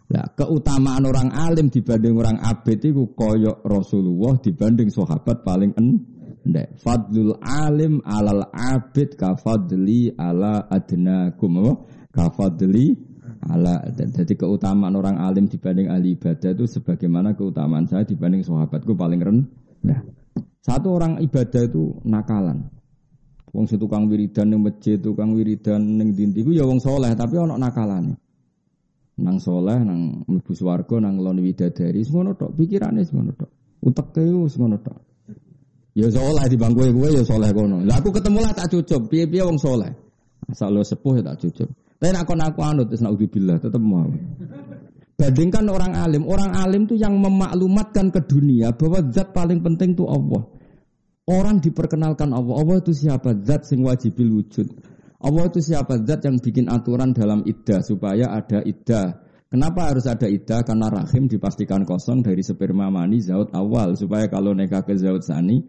[0.09, 6.73] Nah, keutamaan orang alim dibanding orang abid itu koyok Rasulullah dibanding sahabat paling endek.
[6.81, 11.85] Fadlul alim alal abid kafadli ala adnakum.
[12.09, 12.97] Kafadli
[13.45, 19.21] ala jadi keutamaan orang alim dibanding ahli ibadah itu sebagaimana keutamaan saya dibanding sahabatku paling
[19.21, 20.01] rendah.
[20.59, 22.69] Satu orang ibadah itu nakalan.
[23.49, 28.13] Wong tukang wiridan ning masjid, tukang wiridan ning dindi ya wong soleh tapi ono nakalane
[29.19, 33.51] nang soleh, nang mlebu swarga, nang lon widadari, semono tok, pikirane semono tok.
[33.83, 34.97] Uteke semono tok.
[35.95, 37.83] Ya soleh di bangku gue ya soleh kono.
[37.83, 39.91] Lah aku ketemu lah tak cucup, piye-piye wong soleh.
[40.47, 41.69] Asal lo sepuh ya tak cucup.
[41.99, 44.07] Tapi nak aku anut wis naudzubillah tetep mau.
[45.19, 50.07] Bandingkan orang alim, orang alim tuh yang memaklumatkan ke dunia bahwa zat paling penting tuh
[50.07, 50.47] Allah.
[51.27, 52.55] Orang diperkenalkan Allah.
[52.55, 53.35] Allah itu siapa?
[53.43, 54.71] Zat sing wajibil wujud.
[55.19, 59.19] Allah itu siapa zat yang bikin aturan dalam iddah supaya ada iddah.
[59.51, 60.63] Kenapa harus ada iddah?
[60.63, 65.59] Karena rahim dipastikan kosong dari sperma mani zaut awal supaya kalau nikah ke zaut sani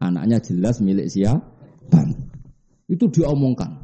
[0.00, 2.00] anaknya jelas milik siapa.
[2.88, 3.83] Itu diomongkan.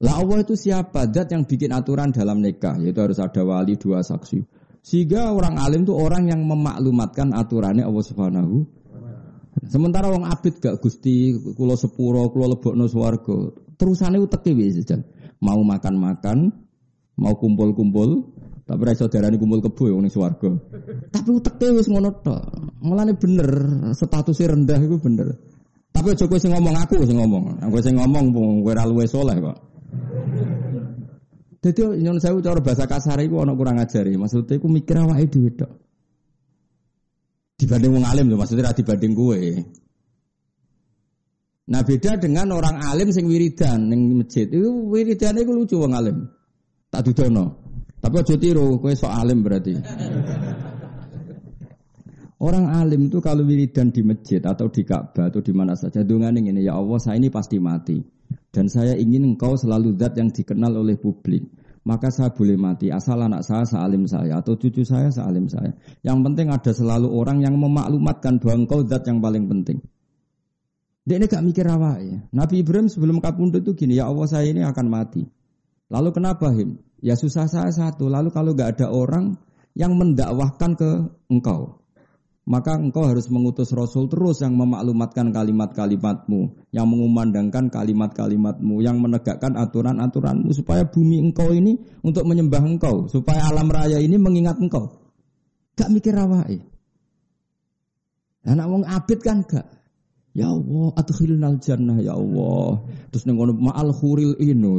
[0.00, 1.12] Lah Allah itu siapa?
[1.12, 4.40] Zat yang bikin aturan dalam nikah yaitu harus ada wali dua saksi.
[4.80, 8.80] Sehingga orang alim itu orang yang memaklumatkan aturannya Allah Subhanahu
[9.66, 13.52] Sementara wong abid gak gusti kulo sepuro kulo lebokno swarga.
[13.76, 14.80] Terusane uteke wis
[15.40, 16.52] Mau makan-makan,
[17.16, 18.28] mau kumpul-kumpul,
[18.68, 20.52] tapi ra saudarane kumpul kebo ya swarga.
[21.12, 22.44] Tapi uteke wis ngono tok.
[22.84, 23.48] Mulane bener,
[23.96, 25.28] statusnya rendah itu bener.
[25.90, 27.58] Tapi aja kowe sing ngomong aku sing ngomong.
[27.66, 28.30] Aku sing ngomong
[28.62, 29.58] kowe ra luwe saleh kok.
[31.60, 34.16] Jadi nyon saya cara bahasa kasar iku ana kurang ajari.
[34.16, 35.52] Maksudnya iku mikir awake dhewe.
[37.60, 39.40] Dibanding wong alim loh, maksudnya dibanding gue.
[41.68, 44.48] Nah beda dengan orang alim sing wiridan ning masjid.
[44.48, 46.24] Itu wiridan itu lucu wong alim.
[46.88, 47.60] Tak dudono.
[48.00, 49.76] Tapi aja tiru, kowe sok alim berarti.
[52.40, 56.40] Orang alim itu kalau wiridan di masjid atau di Ka'bah atau di mana saja dengan
[56.40, 58.00] ini ya Allah saya ini pasti mati
[58.50, 61.46] dan saya ingin engkau selalu zat yang dikenal oleh publik.
[61.80, 65.72] maka saya boleh mati asal anak saya sealim saya atau cucu saya sealim saya.
[66.04, 69.80] Yang penting ada selalu orang yang memaklumatkan bahwa engkau zat yang paling penting.
[71.08, 72.20] Dia ini gak mikir apa ya.
[72.36, 75.24] Nabi Ibrahim sebelum kapundut itu gini, ya Allah saya ini akan mati.
[75.88, 76.76] Lalu kenapa him?
[77.00, 78.12] Ya susah saya satu.
[78.12, 79.40] Lalu kalau gak ada orang
[79.72, 80.90] yang mendakwahkan ke
[81.32, 81.79] engkau,
[82.44, 90.52] maka engkau harus mengutus Rasul terus yang memaklumatkan kalimat-kalimatmu, yang mengumandangkan kalimat-kalimatmu, yang menegakkan aturan-aturanmu
[90.52, 95.00] supaya bumi engkau ini untuk menyembah engkau, supaya alam raya ini mengingat engkau.
[95.76, 96.60] Gak mikir awai.
[98.44, 99.79] Anak wong abid kan gak.
[100.30, 102.86] Ya Allah, adkhilnal jannah ya Allah.
[103.10, 104.78] Terus nengono ma'al khuril ino.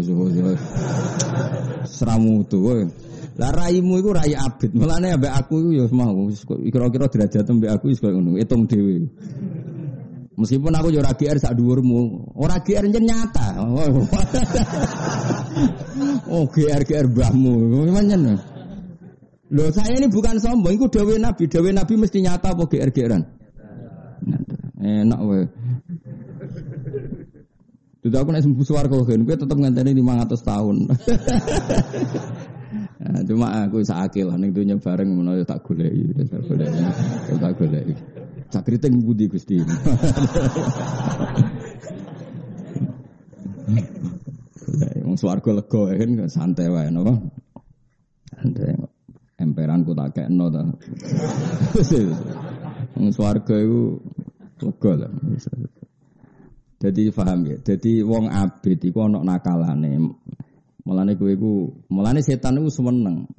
[1.83, 2.87] Seramu tuh.
[3.35, 4.71] Lah raimu iku rai abid.
[4.71, 9.11] Mulane ambek aku iku ya mau kira-kira derajat ambek aku wis koyo ngono, hitung dhewe.
[10.39, 13.59] Meskipun aku yo ora GR sak dhuwurmu, ora GR nyata.
[16.31, 17.51] oh GR GR mbahmu,
[17.91, 18.39] nyen.
[19.51, 23.40] Loh saya ini bukan sombong, itu dawe Nabi, dawe Nabi mesti nyata apa GR GRan?
[24.81, 25.45] Enak wae.
[28.01, 30.75] Tidak aku nek sembuh swarga kan, kowe tetep ngenteni 500 tahun.
[33.01, 36.85] Nah, cuma aku sakit lah ning dunya bareng ngono ya tak goleki, tak goleki.
[37.41, 37.97] Tak goleki.
[38.53, 39.57] Sak kriting budi Gusti.
[45.01, 47.17] Wong swarga lega ya kan santai wae napa.
[48.37, 48.77] Santai.
[49.41, 50.61] Emperanku tak kekno ta.
[53.01, 53.97] Wong swarga iku
[54.61, 55.11] lega lah.
[56.81, 57.57] Jadi paham ya.
[57.61, 60.01] Jadi wong abid iku ana nakalane.
[60.81, 63.29] Mulane kowe iku, mulane setan iku seneng.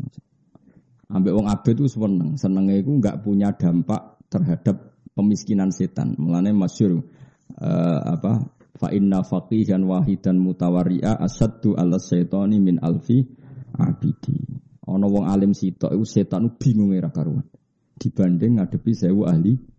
[1.10, 2.38] Ambek wong abet itu seneng.
[2.38, 6.14] Senenge iku enggak punya dampak terhadap pemiskinan setan.
[6.22, 7.02] Mulane masyhur
[7.58, 8.46] uh, apa
[8.78, 13.26] fa inna faqihan wahidan mutawari'a asaddu ala syaitani min alfi
[13.74, 14.38] abidi.
[14.86, 17.46] Ana wong alim sitok iku setan bingung ora karuan.
[17.98, 19.71] Dibanding ngadepi sewu ahli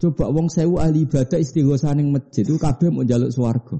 [0.00, 3.76] Coba wong sewu ahli ibadah istighosah ning masjid itu kabeh mau njaluk swarga.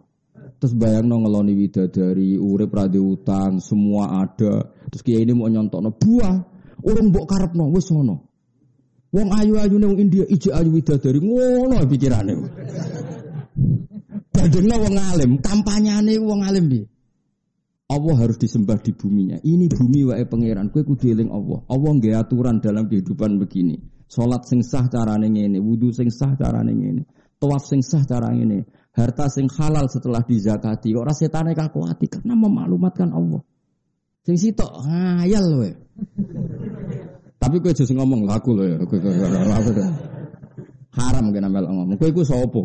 [0.63, 4.73] Terus bayang no ngeloni widadari, urip radi utang, semua ada.
[4.89, 6.35] Terus kiai ini mau no buah,
[6.81, 8.17] orang mbok no, wes sono.
[9.15, 12.35] Wong ayu-ayu nih wong India ije ayu widadari ngono pikirane.
[14.35, 16.81] Badengno wong alim, kampanyane wong alim bi.
[17.85, 19.39] Allah harus disembah di buminya.
[19.45, 20.73] Ini bumi wae pangeran.
[20.73, 21.63] Kue kudu eling Allah.
[21.69, 23.77] Allah nggak aturan dalam kehidupan begini.
[24.15, 27.03] Salat sing sah carane ngene, wudu sing sah carane ngene,
[27.43, 28.59] tawaf sing sah carane ngene
[28.95, 30.95] harta sing halal setelah dizakati.
[30.95, 33.43] Ora setane kakuati karena memaklumatkan Allah.
[34.25, 35.71] Sing sitok ngayal we.
[37.37, 38.77] Tapi kowe aja ngomong laku lho ya.
[40.95, 41.97] Haram kena melok ngomong.
[41.99, 42.63] Kowe iku sapa?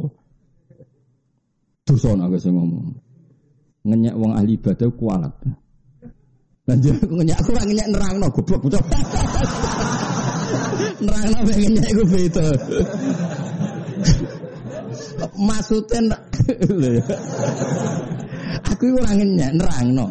[1.84, 2.96] Dosa nek sing ngomong.
[3.84, 5.34] Ngenyak wong ahli ibadah kualat.
[6.70, 8.62] Lanjut aku aku ora ngenyak nerangno goblok
[11.04, 12.48] nerangno ngenyak iku beda.
[15.40, 16.18] Maksudnya
[18.70, 20.08] Aku ora ngenyek nerangno.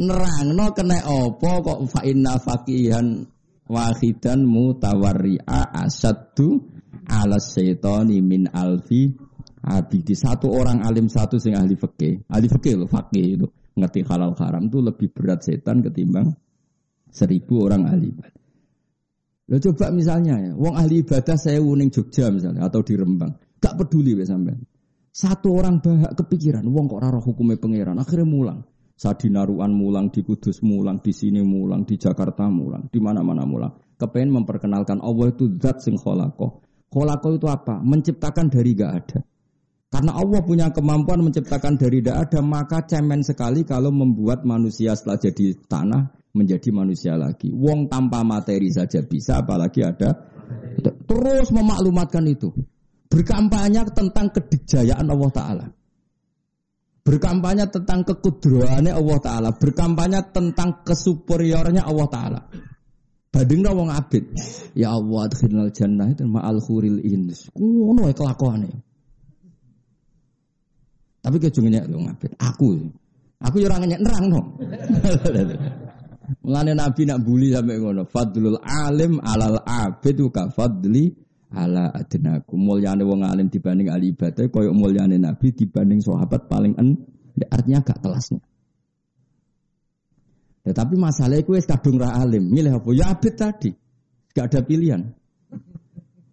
[0.00, 3.24] Nerangno kena apa kok fa inna faqihan
[3.68, 6.58] wahidan mutawarri'a asaddu
[7.06, 9.12] ala syaitani min alfi
[9.62, 10.14] abidi.
[10.16, 12.26] Satu orang alim satu sing ahli fikih.
[12.32, 13.46] Ahli fikih lho fakih itu.
[13.76, 16.34] Ngerti halal haram itu lebih berat setan ketimbang
[17.12, 18.39] seribu orang ahli ibadah.
[19.50, 23.34] Lo coba misalnya ya, wong ahli ibadah saya wuning Jogja misalnya atau di Rembang.
[23.58, 24.62] Gak peduli ya sampean.
[25.10, 28.60] Satu orang bahak kepikiran, wong kok raro hukumnya pangeran, akhirnya mulang.
[28.94, 33.74] Sadinaruan mulang, di Kudus mulang, di sini mulang, di Jakarta mulang, di mana-mana mulang.
[33.98, 36.62] Kepengen memperkenalkan Allah itu zat sing kholako.
[36.86, 37.82] Kholako itu apa?
[37.82, 39.18] Menciptakan dari gak ada.
[39.90, 45.18] Karena Allah punya kemampuan menciptakan dari tidak ada, maka cemen sekali kalau membuat manusia setelah
[45.18, 47.50] jadi tanah menjadi manusia lagi.
[47.50, 50.10] Wong tanpa materi saja bisa, apalagi ada.
[50.80, 52.50] Terus memaklumatkan itu.
[53.10, 55.66] Berkampanye tentang kedikjayaan Allah Ta'ala.
[57.02, 59.50] Berkampanye tentang kekudrahannya Allah Ta'ala.
[59.50, 62.40] Berkampanye tentang kesuperiornya Allah Ta'ala.
[63.30, 64.30] Badingna wong abid.
[64.74, 67.50] Ya Allah adkhilnal jannah itu ma'al khuril ins.
[67.54, 68.78] Ngono ya kelakuannya.
[71.22, 72.34] Tapi kejungnya wong abid.
[72.38, 72.90] Aku.
[73.42, 74.40] Aku ya orang nerang no.
[76.46, 78.06] Mulane Nabi nak bully sampai ngono.
[78.06, 81.10] Fadlul alim alal abid ka fadli
[81.50, 86.94] ala adnaku mulyane wong alim dibanding ahli ibadah koyo mulyane nabi dibanding sahabat paling en
[87.50, 87.98] artinya gak
[90.60, 92.46] ya, tapi masalahnya wis kadung ra alim.
[92.52, 92.88] Milih apa?
[92.92, 93.70] Ya abid tadi.
[94.30, 95.02] Gak ada pilihan.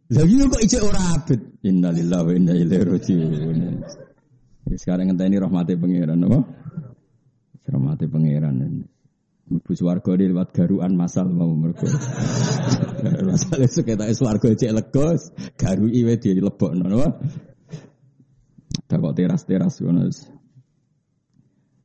[0.07, 1.39] Lagi kok ijek ora abid?
[1.63, 3.59] Innalillahi wa inna ilaihi rajiun.
[4.75, 6.39] Sekarang ngenteni rahmati pangeran apa?
[7.71, 8.55] Rahmati pangeran
[9.47, 11.87] Ibu swarga ini lewat garuan masal mau mergo.
[13.31, 16.99] Masal itu kita swarga cek legos, garu iwe di lebok nono.
[18.87, 20.11] Ada kok teras-teras ngono.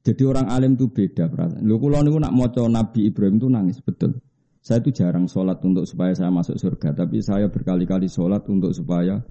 [0.03, 1.63] Jadi orang alim itu beda perasaan.
[1.63, 4.19] Lu kalau niku nak maca Nabi Ibrahim itu nangis betul.
[4.59, 9.23] Saya itu jarang sholat untuk supaya saya masuk surga, tapi saya berkali-kali sholat untuk supaya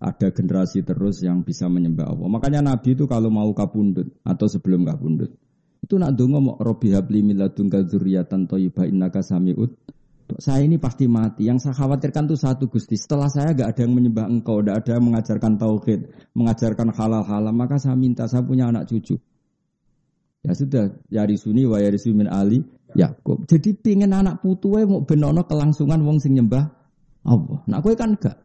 [0.00, 2.28] ada generasi terus yang bisa menyembah Allah.
[2.28, 5.36] Makanya Nabi itu kalau mau kabundut atau sebelum kabundut,
[5.90, 9.74] itu nak dongo mau Robi habli miladunka dzurriatan thayyibah innaka samiut.
[10.38, 11.50] Saya ini pasti mati.
[11.50, 12.94] Yang saya khawatirkan tuh satu Gusti.
[12.94, 16.06] Setelah saya gak ada yang menyembah engkau, gak ada yang mengajarkan tauhid,
[16.38, 19.18] mengajarkan halal-halal, maka saya minta saya punya anak cucu.
[20.46, 22.62] Ya sudah, yari suni wa yari min ali
[22.94, 23.50] Yakub.
[23.50, 26.70] Jadi pingin anak putu mau benono kelangsungan wong sing nyembah
[27.26, 27.66] Allah.
[27.66, 28.38] Nak kowe kan gak.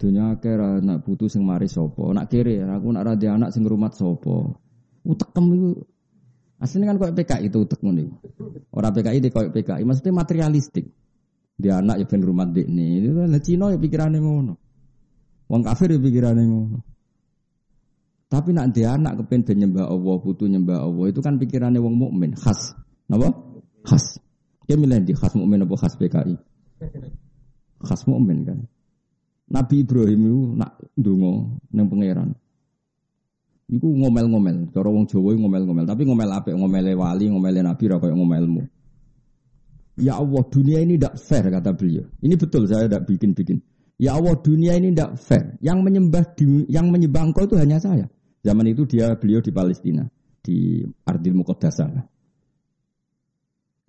[0.00, 2.08] Dunia kira anak putu sing mari sopo.
[2.16, 4.56] Nak kiri aku nak radi anak sing rumat sopo.
[5.04, 5.70] Utekem itu
[6.62, 8.08] Aslinya kan kayak PKI itu utek nih.
[8.70, 10.86] Orang PKI di kayak PKI, maksudnya materialistik.
[11.54, 12.90] Dia anak ya ben rumah dek nih.
[13.02, 14.54] Itu kan Cina ya pikirannya ngono.
[15.50, 16.78] Wong kafir ya pikirannya ngono.
[18.30, 21.94] Tapi nak dia anak kepen ben nyembah Allah, butuh nyembah Allah itu kan pikirannya wong
[21.94, 22.74] mukmin khas.
[23.06, 23.30] Napa?
[23.86, 24.18] Khas.
[24.66, 26.34] Dia milih di khas mukmin apa khas PKI?
[27.84, 28.58] Khas mukmin kan.
[29.44, 32.32] Nabi Ibrahim itu nak dungo neng pangeran.
[33.64, 36.52] Iku ngomel-ngomel, cara wong Jawa ngomel-ngomel, tapi ngomel apa?
[36.52, 38.60] Ngomele wali, ngomele nabi ra ngomelmu.
[39.96, 42.04] Ya Allah, dunia ini tidak fair kata beliau.
[42.20, 43.62] Ini betul saya tidak bikin-bikin.
[43.96, 45.54] Ya Allah, dunia ini tidak fair.
[45.62, 46.24] Yang menyembah
[46.66, 48.10] yang menyembah engkau itu hanya saya.
[48.44, 50.04] Zaman itu dia beliau di Palestina,
[50.44, 51.88] di Ardil Muqaddasah.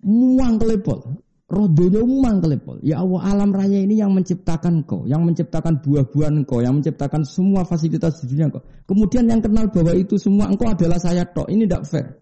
[0.06, 1.25] Muang kelepol.
[1.46, 2.82] Rodonya umang kelepol.
[2.82, 7.62] Ya Allah alam raya ini yang menciptakan kau, yang menciptakan buah-buahan kau, yang menciptakan semua
[7.62, 8.66] fasilitas di dunia kau.
[8.82, 11.46] Kemudian yang kenal bahwa itu semua engkau adalah saya tok.
[11.46, 12.18] Ini tidak fair.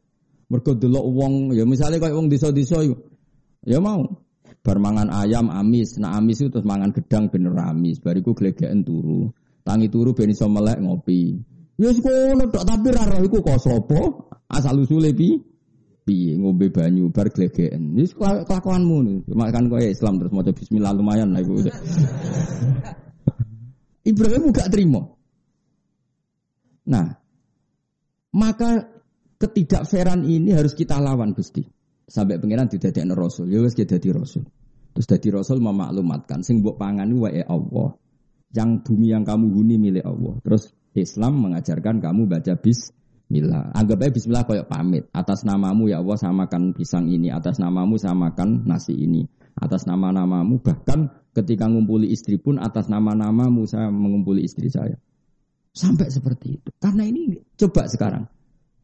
[0.53, 2.85] Mergo wong, ya misalnya kayak wong desa-desa
[3.65, 4.05] ya mau.
[4.65, 9.29] Bermangan ayam amis, nah amis itu terus mangan gedang bener amis, bariku glegeken turu.
[9.65, 11.37] Tangi turu ben iso melek ngopi.
[11.81, 13.61] Ya sekolah tapi rara iku kok?
[14.53, 15.54] Asal usule pi
[16.05, 17.97] piye ngombe banyu bar glegeken.
[17.97, 19.19] Wis kelakuanmu nih.
[19.33, 21.65] Cuma kan kowe Islam terus maca bismillah lumayan lah iku.
[24.13, 25.01] Ibrahim gak terima.
[26.85, 27.09] Nah,
[28.37, 28.85] maka
[29.41, 31.65] ketidakfairan ini harus kita lawan Gusti.
[32.05, 34.45] Sampai pengiran tidak ada rasul, ya wis jadi rasul.
[34.93, 37.97] Terus jadi rasul memaklumatkan sing mbok pangan wae Allah.
[38.53, 40.37] Yang bumi yang kamu huni milik Allah.
[40.45, 42.93] Terus Islam mengajarkan kamu baca bis
[43.35, 43.75] Bismillah.
[43.75, 45.11] Anggap aja Bismillah kayak pamit.
[45.11, 47.35] Atas namamu ya Allah samakan pisang ini.
[47.35, 49.27] Atas namamu samakan nasi ini.
[49.59, 54.95] Atas nama-namamu bahkan ketika ngumpuli istri pun atas nama-namamu saya mengumpuli istri saya.
[55.75, 56.71] Sampai seperti itu.
[56.79, 58.23] Karena ini coba sekarang.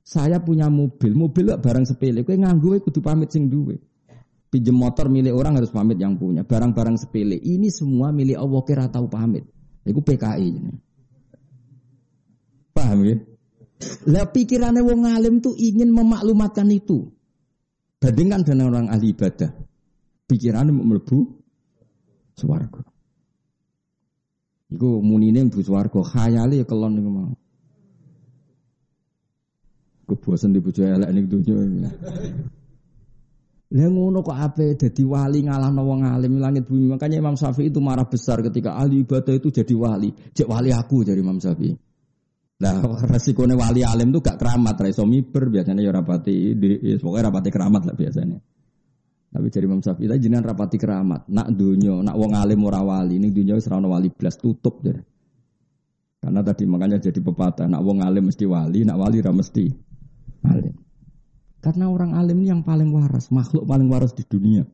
[0.02, 2.26] Saya punya mobil, mobil barang sepele.
[2.26, 3.78] Kue nganggu kudu pamit sing duwe.
[4.50, 6.42] Pinjem motor milik orang harus pamit yang punya.
[6.42, 7.38] Barang-barang sepele.
[7.38, 9.46] Ini semua milik Allah kira tahu pamit.
[9.86, 10.74] Itu PKI ini.
[12.74, 13.14] Paham ya?
[14.08, 17.08] Lah pikirannya wong alim tuh ingin memaklumatkan itu.
[18.00, 19.52] Bandingkan dengan orang ahli ibadah.
[20.28, 21.18] Pikirannya mau melebu
[22.36, 22.84] swarga.
[24.70, 27.32] Iku munine mlebu swarga, khayale ya kelon niku mau.
[30.08, 31.90] Kebosan di bojo elek ning donya.
[33.70, 36.90] Lah ngono kok ape dadi wali ngalahno wong alim langit bumi.
[36.90, 40.10] Makanya Imam Syafi'i itu marah besar ketika ahli ibadah itu jadi wali.
[40.10, 41.89] Cek wali aku dari Imam Syafi'i.
[42.60, 47.32] Nah, resikonya wali alim tuh gak keramat, raiso miber biasanya ya rapati, di, ya, pokoknya
[47.32, 48.38] rapati keramat lah biasanya.
[49.30, 53.16] Tapi jadi Imam Syafi'i tadi jenengan rapati keramat, nak dunia, nak wong alim ora wali,
[53.16, 55.00] ini dunia serana wali belas tutup jadi.
[56.20, 59.64] Karena tadi makanya jadi pepatah, nak wong alim mesti wali, nak wali ora mesti
[60.44, 60.76] alim.
[61.64, 64.66] Karena orang alim ini yang paling waras, makhluk paling waras di dunia.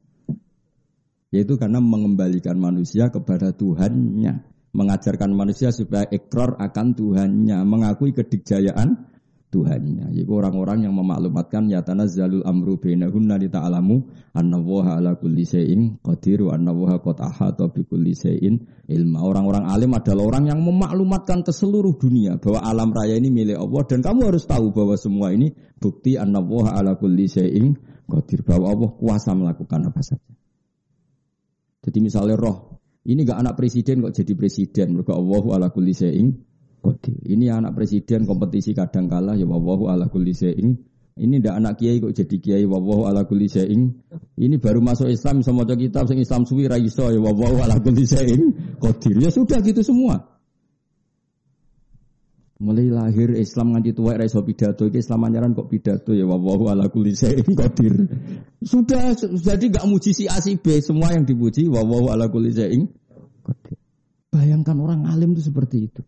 [1.30, 10.12] Yaitu karena mengembalikan manusia kepada Tuhannya mengajarkan manusia supaya ikrar akan Tuhannya, mengakui kedikjayaan Tuhannya.
[10.12, 14.04] Yaitu orang-orang yang memaklumatkan ya tanazzalul amru bainahunna li ta'lamu
[14.36, 18.60] annallaha ala kulli syai'in qadir wa annallaha qad ahata bi kulli syai'in
[18.90, 19.24] ilma.
[19.24, 23.82] Orang-orang alim adalah orang yang memaklumatkan ke seluruh dunia bahwa alam raya ini milik Allah
[23.88, 27.72] dan kamu harus tahu bahwa semua ini bukti annallaha ala kulli syai'in
[28.04, 30.32] qadir bahwa Allah kuasa melakukan apa saja.
[31.86, 32.75] Jadi misalnya roh
[33.06, 34.98] ini gak anak presiden kok jadi presiden.
[34.98, 36.34] Mereka Allahu ala kulli syai'in
[37.26, 40.74] Ini anak presiden kompetisi kadang kalah ya Allahu ala kulli syai'in.
[41.16, 43.94] Ini ndak anak kiai kok jadi kiai Allahu ala kulli syai'in.
[44.36, 47.78] Ini baru masuk Islam sama maca kitab sing Islam suwi ra iso ya Allahu ala
[47.78, 48.42] kulli syai'in
[48.82, 49.16] qadir.
[49.22, 50.35] Ya sudah gitu semua.
[52.56, 56.40] Mulai lahir Islam nganti tua era iso pidato iki Islam anyaran kok pidato ya wa
[56.72, 58.08] ala kulli syai'in qadir.
[58.64, 62.88] Sudah jadi gak muji si A si B, semua yang dipuji wa ala kulli syai'in
[63.44, 63.76] qadir.
[64.32, 66.00] Bayangkan orang alim itu seperti itu.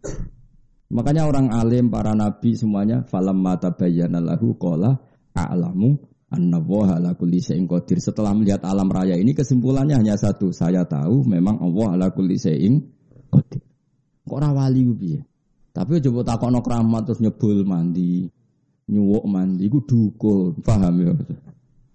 [0.88, 5.04] Makanya orang alim, para nabi semuanya falam mata bayana lahu qala
[5.36, 6.00] a'lamu
[6.32, 8.00] anna ala kulli syai'in qadir.
[8.00, 12.88] Setelah melihat alam raya ini kesimpulannya hanya satu, saya tahu memang Allah ala kulli syai'in
[13.28, 13.60] qadir.
[14.24, 15.20] Kok ora wali piye?
[15.78, 18.26] Tapi coba takokno keramat terus nyebul mandi,
[18.90, 21.14] nyuwuk mandi iku dukun, paham ya?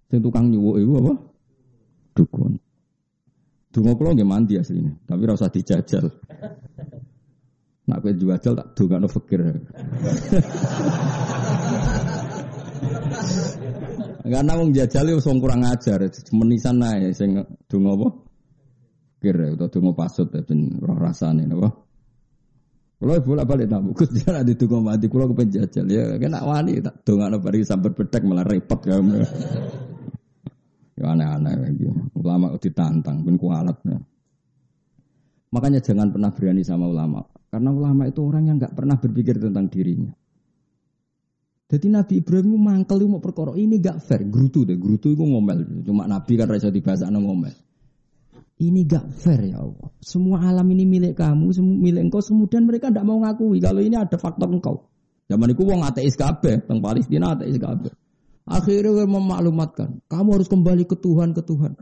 [0.08, 1.14] Sing tukang nyuwuk iku apa?
[2.16, 2.56] Dukun.
[3.76, 6.08] Dungo kula nggih mandi aslinya, tapi ora usah dijajal.
[7.84, 9.52] Nak kowe jual tak dongakno fakir.
[14.24, 16.00] Karena wong jajal itu wong kurang ajar,
[16.32, 17.36] menisan ae sing
[17.68, 18.08] donga apa?
[19.20, 21.84] Fakir utawa donga pasut ben ora rasane napa?
[23.04, 26.80] Kalau bolak balik nak bukus dia di tunggu mati, kalau kepen jajal ya, kena wani
[26.80, 29.20] tak dongak no bari sampai bedek malah repot kamu.
[30.96, 31.84] ya aneh-aneh lagi.
[32.16, 34.00] Ulama ditantang, pun kualatnya.
[35.52, 39.68] Makanya jangan pernah berani sama ulama, karena ulama itu orang yang nggak pernah berpikir tentang
[39.68, 40.16] dirinya.
[41.68, 45.82] Jadi Nabi Ibrahim mangkel mau perkara ini gak fair, gerutu deh, gerutu itu ngomel.
[45.82, 47.52] Cuma Nabi kan rasa dibahas ngomel.
[48.64, 49.92] Ini gak fair ya Allah.
[50.00, 52.24] Semua alam ini milik kamu, milik engkau.
[52.24, 54.88] Kemudian mereka tidak mau ngakui kalau ini ada faktor engkau.
[55.28, 57.92] Zaman itu wong ateis kabeh, teng Palestina ateis kabeh.
[58.44, 61.80] Akhirnya memaklumatkan, kamu harus kembali ke Tuhan, ke Tuhan.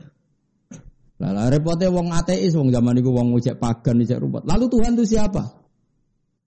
[1.21, 4.45] Lah repotnya wong ateis, wong zaman itu wong ngecek pagan, ngecek rumput.
[4.45, 5.41] Lalu Tuhan itu siapa?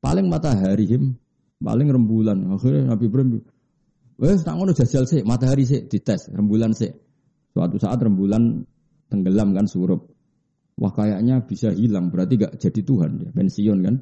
[0.03, 1.19] Paling matahari him,
[1.59, 2.47] paling rembulan.
[2.55, 3.43] Akhirnya Nabi Ibrahim,
[4.19, 6.95] wes tak ngono jajal sih, matahari sih dites, rembulan sih.
[7.55, 8.63] Suatu saat rembulan
[9.11, 10.14] tenggelam kan surup.
[10.75, 13.97] Wah kayaknya bisa hilang, berarti gak jadi Tuhan ya, pensiun kan.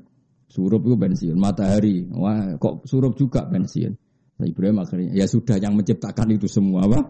[0.53, 3.93] Surup itu pensiun, matahari, wah kok surup juga pensiun.
[4.37, 7.01] Nah, Ibrahim akhirnya, ya sudah yang menciptakan itu semua apa?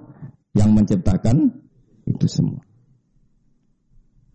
[0.54, 1.36] Yang menciptakan
[2.06, 2.62] itu semua.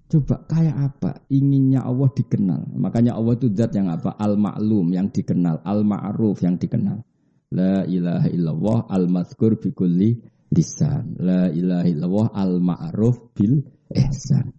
[0.08, 2.74] Coba kayak apa inginnya Allah dikenal.
[2.80, 4.16] Makanya Allah itu zat yang apa?
[4.16, 7.04] Al-ma'lum yang dikenal, al-ma'ruf yang dikenal.
[7.52, 10.18] La ilaha illallah al-mazkur bi kulli
[10.52, 11.20] lisan.
[11.20, 13.62] La ilaha illallah al-ma'ruf bil
[13.94, 14.57] ihsan.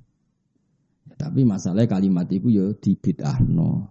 [1.19, 3.91] Tapi masalahnya kalimat itu yo dibid'ahno.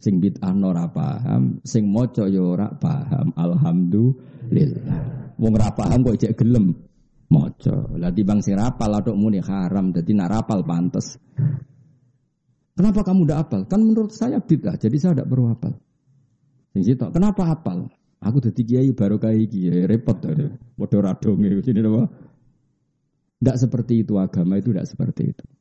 [0.00, 3.36] Sing bid'ahno ora paham, sing maca yo ora paham.
[3.36, 5.36] Alhamdulillah.
[5.36, 6.72] Wong ora paham kok cek gelem
[7.28, 7.76] maca.
[8.00, 11.20] Lah bang sing rapal atok muni haram, dadi nak rapal pantes.
[12.72, 13.68] Kenapa kamu udah apal?
[13.68, 15.76] Kan menurut saya bid'ah, jadi saya tidak perlu apal.
[16.72, 17.92] Sing situ, kenapa apal?
[18.22, 20.46] Aku jadi kiai baru kayak kiai repot tadi.
[20.78, 25.57] Bodoh radong itu sini Tidak seperti itu agama itu tidak seperti itu.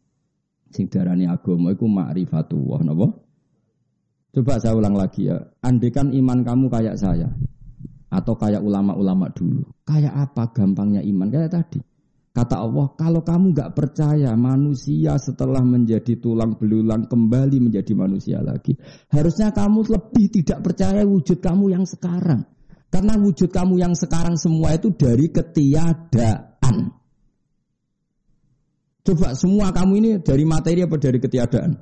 [0.72, 3.08] Sing darani agama iku ma'rifatullah napa?
[4.36, 5.40] Coba saya ulang lagi ya.
[5.64, 7.32] Andekan iman kamu kayak saya
[8.12, 9.66] atau kayak ulama-ulama dulu.
[9.84, 11.28] Kayak apa gampangnya iman?
[11.32, 11.80] Kayak tadi.
[12.38, 18.78] Kata Allah, kalau kamu gak percaya manusia setelah menjadi tulang belulang kembali menjadi manusia lagi.
[19.10, 22.46] Harusnya kamu lebih tidak percaya wujud kamu yang sekarang.
[22.94, 26.97] Karena wujud kamu yang sekarang semua itu dari ketiadaan.
[29.08, 31.80] Coba semua kamu ini dari materi apa dari ketiadaan?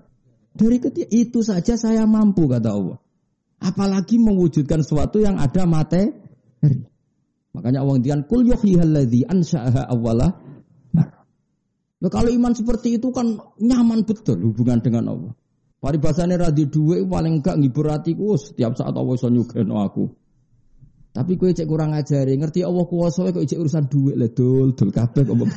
[0.54, 1.10] Dari ketiadaan.
[1.10, 3.02] Itu saja saya mampu kata Allah.
[3.58, 6.14] Apalagi mewujudkan sesuatu yang ada materi.
[7.58, 10.38] Makanya Allah ngendikan kul yuhyihalladzi ansha'aha awwala
[12.06, 15.34] Nah, kalau iman seperti itu kan nyaman betul hubungan dengan Allah.
[15.82, 20.06] Paribasane radhi duwe paling enggak ngibur hatiku setiap saat Allah iso nyugeno aku.
[21.16, 24.92] Tapi kue cek kurang ajari, ngerti Allah kuasa kok cek urusan duit le dul dul
[24.92, 25.48] kabeh kok.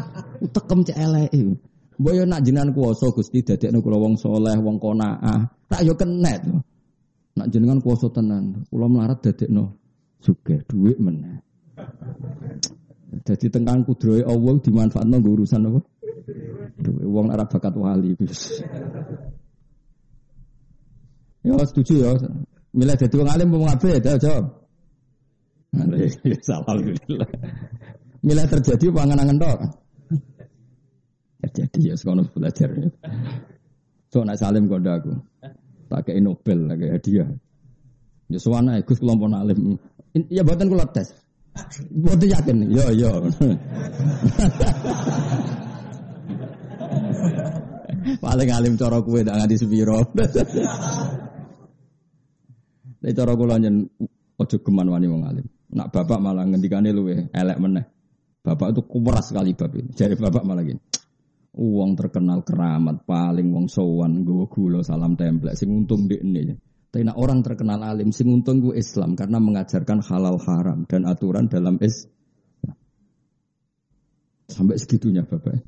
[0.60, 1.32] Tekem cek elek.
[1.96, 5.48] Mbok nak jenengan kuasa Gusti dadekno kula wong soleh, wong qanaah.
[5.72, 6.44] Tak yo kenet.
[7.32, 9.80] Nak jenengan kuasa tenan, kula melarat dadekno
[10.20, 11.40] sugih duit meneh.
[13.24, 15.80] Jadi tengkang kudrohe Allah dimanfaatno nggo urusan apa?
[16.76, 18.12] Duit wong ora bakat wali.
[21.46, 22.10] Ya setuju ya.
[22.74, 24.65] Milih dadi wong alim mau ngapain ya jawab.
[25.76, 27.28] Alhamdulillah.
[28.26, 29.58] Mila terjadi pangan-angan dok.
[31.46, 32.70] Terjadi ya sekolah belajar.
[34.10, 35.12] So nak salim kode aku.
[35.86, 37.28] Tak kayak Nobel lagi hadiah.
[38.26, 39.78] Ya suwana Gus kelompok alim.
[40.32, 41.14] Ya buatan kulo tes.
[41.94, 42.56] Buatan yakin.
[42.72, 43.10] Yo yo.
[48.22, 50.02] Paling alim cara kue tak nganti sepiro.
[53.06, 53.86] Tapi cara kula nyen
[54.38, 55.46] ojo geman wani wong alim.
[55.74, 57.84] Nak bapak malah ngendikane luwe elek meneh.
[58.46, 59.74] Bapak itu kuras sekali bab.
[59.74, 60.78] Jadi bapak malah gini.
[61.56, 66.54] Uang terkenal keramat paling wong sowan gue gula salam templek sing untung di ini.
[66.92, 71.50] Tapi nah, orang terkenal alim, sing untung gue Islam karena mengajarkan halal haram dan aturan
[71.50, 72.14] dalam Islam.
[74.46, 75.58] Sampai segitunya Bapak.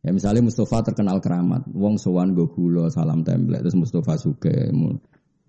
[0.00, 4.72] Ya misalnya Mustafa terkenal keramat, wong sowan go gula salam template terus Mustafa suge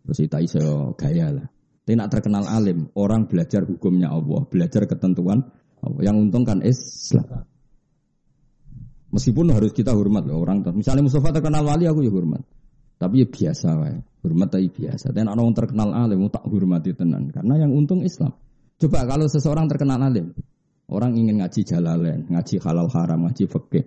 [0.04, 1.48] terus iso gaya lah.
[1.92, 5.44] Tapi nak terkenal alim, orang belajar hukumnya Allah, belajar ketentuan
[5.84, 6.00] Allah.
[6.08, 7.44] Yang untung kan Islam.
[9.12, 10.64] Meskipun harus kita hormat loh orang.
[10.72, 12.48] Misalnya Mustafa terkenal wali, aku ya hormat.
[12.96, 14.00] Tapi ya biasa wae.
[14.24, 15.12] Hormat tapi biasa.
[15.12, 18.40] Dan orang terkenal alim tak hormati tenan karena yang untung Islam.
[18.80, 20.32] Coba kalau seseorang terkenal alim,
[20.88, 23.84] orang ingin ngaji jalalain, ngaji halal haram, ngaji fikih.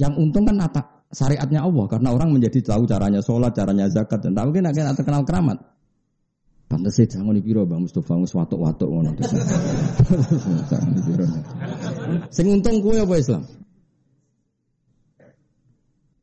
[0.00, 4.32] Yang untung kan nata syariatnya Allah karena orang menjadi tahu caranya sholat, caranya zakat dan
[4.32, 5.60] tahu kan akan terkenal keramat.
[6.72, 9.12] Pantes sih jangan dipiro Bang Mustafa ngus watuk-watuk ngono.
[12.32, 13.44] Sing untung kue apa Islam?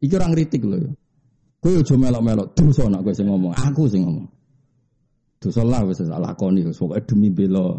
[0.01, 0.89] Iki orang kritik loh ya.
[1.61, 4.25] Kowe aja melok-melok dosa nak kowe sing ngomong, aku sing ngomong.
[5.37, 7.77] Dosa lah wis lakoni pokoke demi bela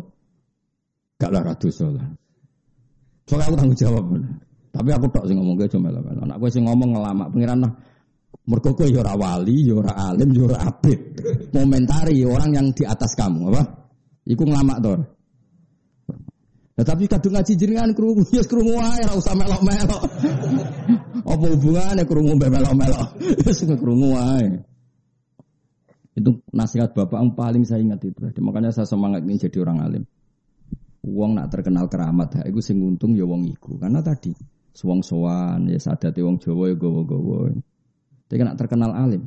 [1.18, 2.06] gak lara dosa lah.
[3.26, 4.04] Soalnya aku tanggung jawab.
[4.70, 6.22] Tapi aku tok sing ngomong kowe aja melok-melok.
[6.22, 7.72] Nak kowe sing ngomong ngelamak pengiran lah.
[8.50, 9.78] Mergo kowe ya wali, ya
[10.10, 10.98] alim, ya ora abid.
[11.54, 13.62] Momentari orang yang di atas kamu, apa?
[14.26, 14.94] Iku ngelamak to.
[16.80, 20.02] Nah, tapi kadung ngaji jenengan krungu ya krungu wae ora usah melok-melok.
[21.28, 23.08] Apa hubungannya krungu mbek melok-melok?
[23.46, 24.64] Wis krungu wae.
[26.16, 28.18] Itu nasihat bapak yang paling saya ingat itu.
[28.42, 30.02] Makanya saya semangat ini jadi orang alim.
[31.06, 33.76] Wong nak terkenal keramat, ha, iku sing untung ya wong iku.
[33.76, 34.32] Karena tadi
[34.80, 37.52] wong sowan ya sadate wong Jawa ya gowo-gowo.
[38.30, 39.26] Tapi nak terkenal alim.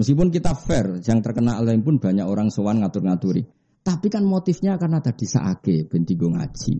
[0.00, 3.44] Meskipun kita fair, yang terkenal alim pun banyak orang sowan ngatur-ngaturi.
[3.84, 6.74] Tapi kan motifnya karena tadi saake ben ngaji.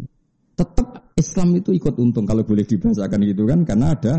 [0.56, 4.14] Tetap Islam itu ikut untung kalau boleh dibahasakan gitu kan karena ada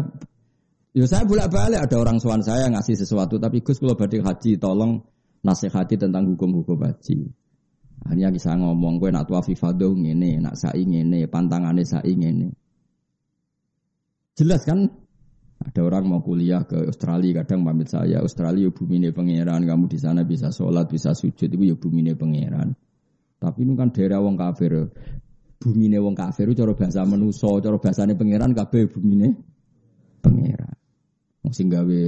[0.89, 4.97] Ya saya bolak-balik ada orang sowan saya ngasih sesuatu tapi Gus kalau badhe haji tolong
[5.45, 7.29] nasihati tentang hukum-hukum haji.
[8.09, 12.49] Hanya bisa ngomong gue nak tuafi fado ngene, nak sai ngene, pantangane sai ngene.
[14.33, 14.87] Jelas kan?
[15.59, 19.99] Ada orang mau kuliah ke Australia, kadang pamit saya, Australia bumi ini pangeran, kamu di
[19.99, 22.71] sana bisa sholat, bisa sujud, itu ya bumi ini pangeran.
[23.39, 24.87] Tapi ini kan daerah wong kafir.
[25.59, 29.29] Bumi ini wong kafir, itu cara bahasa menuso, cara bahasanya pangeran, kabeh bumi ini
[30.23, 30.75] pangeran.
[31.51, 32.01] Sing gawe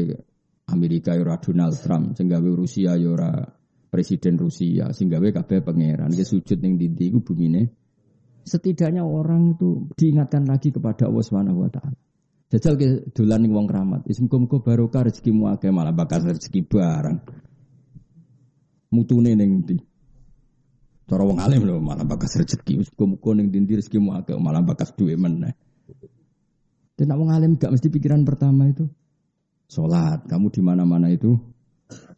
[0.72, 5.60] Amerika yora ya Donald Trump, sing gawe Rusia yora ya presiden Rusia, sing gawe kabeh
[5.60, 6.16] pangeran.
[6.16, 7.68] Dia sujud ning dindi iku bumine.
[8.48, 12.00] Setidaknya orang itu diingatkan lagi kepada Allah taala.
[12.52, 14.04] Jajal ke dolan wong keramat.
[14.04, 17.18] Wis muga-muga barokah rezekimu akeh malah bakal rezeki barang.
[18.92, 19.80] Mutune ning ndi?
[21.08, 22.84] Cara wong alim lho malah bakas rezeki.
[22.84, 25.56] Wis muga-muga ning ndi rezekimu akeh malah bakas duwe meneh.
[27.00, 28.84] Dan wong alim gak mesti pikiran pertama itu
[29.72, 30.28] sholat.
[30.28, 31.40] Kamu di mana-mana itu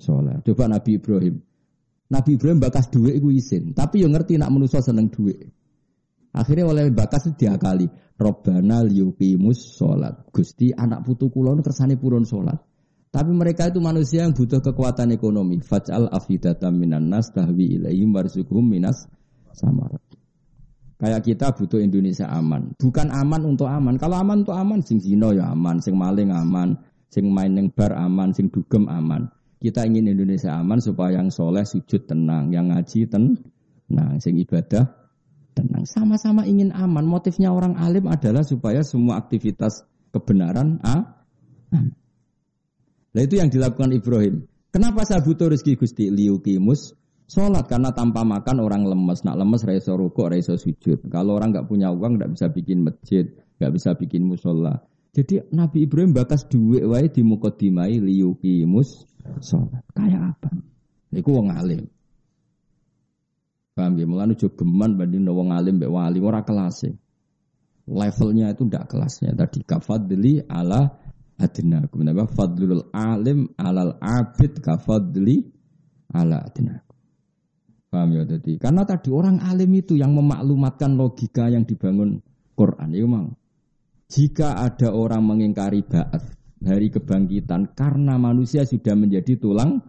[0.01, 0.41] sholat.
[0.41, 1.45] Coba Nabi Ibrahim.
[2.09, 3.77] Nabi Ibrahim bakas duit itu isin.
[3.77, 5.45] Tapi yang ngerti nak manusia seneng duit.
[6.33, 7.85] Akhirnya oleh bakas itu diakali.
[8.17, 10.33] Robbana liyukimus sholat.
[10.33, 12.57] Gusti anak putu kulon kersane purun sholat.
[13.13, 15.61] Tapi mereka itu manusia yang butuh kekuatan ekonomi.
[15.61, 19.05] Faj'al afidata minan nas tahwi ilaihim warzuqhum minas
[19.53, 20.01] samar.
[20.97, 22.73] Kayak kita butuh Indonesia aman.
[22.81, 24.01] Bukan aman untuk aman.
[24.01, 26.73] Kalau aman untuk aman, sing zino ya aman, sing maling aman,
[27.13, 29.29] sing main yang bar aman, sing dugem aman.
[29.61, 35.02] Kita ingin Indonesia aman supaya yang soleh sujud tenang, yang ngaji tenang, sing ibadah
[35.53, 35.85] tenang.
[35.85, 37.05] Sama-sama ingin aman.
[37.05, 41.23] Motifnya orang alim adalah supaya semua aktivitas kebenaran ah,
[43.13, 44.45] Nah itu yang dilakukan Ibrahim.
[44.73, 46.97] Kenapa saya butuh rezeki Gusti liukimus
[47.29, 49.21] sholat karena tanpa makan orang lemes.
[49.21, 51.05] Nak lemes raiso rukuk, raiso sujud.
[51.13, 53.29] Kalau orang nggak punya uang nggak bisa bikin masjid,
[53.61, 54.81] nggak bisa bikin musola.
[55.13, 59.05] Jadi Nabi Ibrahim bakas duit wae di mukodimai liukimus
[59.45, 59.85] sholat.
[59.93, 60.49] Kayak apa?
[61.13, 61.85] Iku wong alim.
[63.73, 64.05] Paham ya?
[64.05, 66.85] Mulane ojo geman banding wong alim mbek wali ora kelas
[67.83, 69.35] Levelnya itu ndak kelasnya.
[69.35, 70.87] Tadi kafadli ala
[71.35, 71.83] adna.
[71.91, 72.31] Kenapa?
[72.31, 75.43] Fadlul alim alal abid kafadli
[76.15, 76.79] ala adna.
[77.91, 78.55] Paham ya tadi?
[78.55, 82.23] Karena tadi orang alim itu yang memaklumatkan logika yang dibangun
[82.55, 82.89] Quran.
[82.95, 83.35] Ya memang.
[84.07, 86.21] Jika ada orang mengingkari ba'at
[86.63, 89.81] hari kebangkitan karena manusia sudah menjadi tulang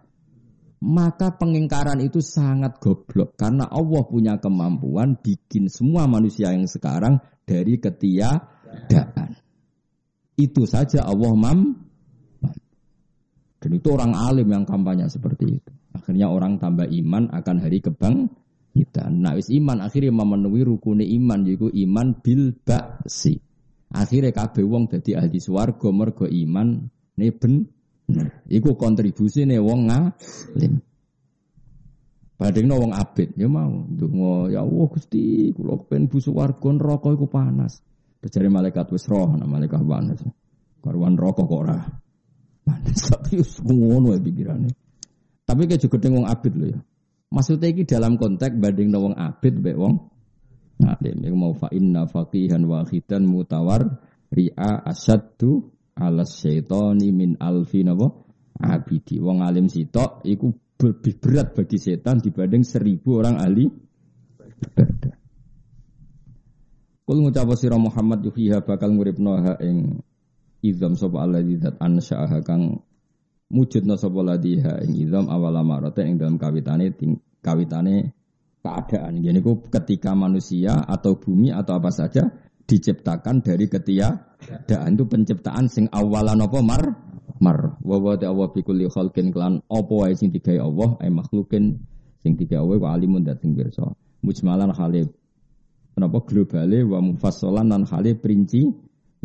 [0.85, 7.81] maka pengingkaran itu sangat goblok karena Allah punya kemampuan bikin semua manusia yang sekarang dari
[7.81, 9.33] ketiadaan.
[10.37, 11.59] Itu saja Allah mam.
[13.57, 15.73] Dan itu orang alim yang kampanye seperti itu.
[15.97, 18.29] Akhirnya orang tambah iman akan hari kebang
[18.75, 19.09] kita.
[19.09, 23.41] Nah, wis iman akhirnya memenuhi rukun iman yaitu iman bil ba'si.
[23.89, 26.83] Akhirnya kabeh wong dadi ahli swarga mergo iman
[27.15, 27.63] ne ben
[28.49, 30.73] iku kontribusi nih wong ngalim.
[32.35, 37.25] Bandingno wong abid ya mau ndonga ya Allah Gusti kula kepen bu swarga neraka iku
[37.31, 37.79] panas.
[38.19, 40.19] Terjadi malaikat wis roh nah malaikat panas.
[40.83, 41.79] Karuan neraka kok ora.
[42.65, 43.39] Panas tapi
[43.71, 44.69] ngono ya pikirane.
[45.45, 46.79] Tapi kayak juga wong abid lho ya.
[47.31, 49.95] Maksudnya iki dalam konteks banding wong abid mbek wong
[50.83, 51.17] alim.
[51.23, 54.03] Iku mau fa inna faqihan wahidan mutawar
[54.33, 58.11] ri'a asaddu ala syaitani min alfi napa
[58.59, 59.19] abidi.
[59.19, 63.65] Wong alim sitok iku lebih berat bagi setan dibanding seribu orang ahli
[64.59, 65.15] ibadah.
[67.05, 70.01] Kul ngucap sira Muhammad yuhiha bakal nguripno ha ing
[70.65, 72.81] izam sapa alladzi zat ansha'aha kang
[73.53, 78.09] mujudna sapa ladiha ing izam awala marate ing dalam kawitane ting, kawitane
[78.65, 79.21] keadaan.
[79.21, 82.25] Jadi ku ketika manusia atau bumi atau apa saja
[82.65, 84.97] diciptakan dari ketiadaan.
[84.97, 86.59] Itu penciptaan sing awalan apa?
[86.61, 86.83] Mar?
[87.41, 87.77] Mar.
[87.81, 89.61] Wa wa ta wa fi kulli khalqin klan.
[89.69, 90.89] Apa wae sing digawe Allah?
[91.01, 91.77] Ay makhlukin
[92.25, 93.85] sing digawe wa alimun dat sing pirsa.
[94.25, 95.13] Mujmalan khale
[95.93, 96.17] kenapa?
[96.25, 98.65] Globale wa mufassalan lan khale perinci.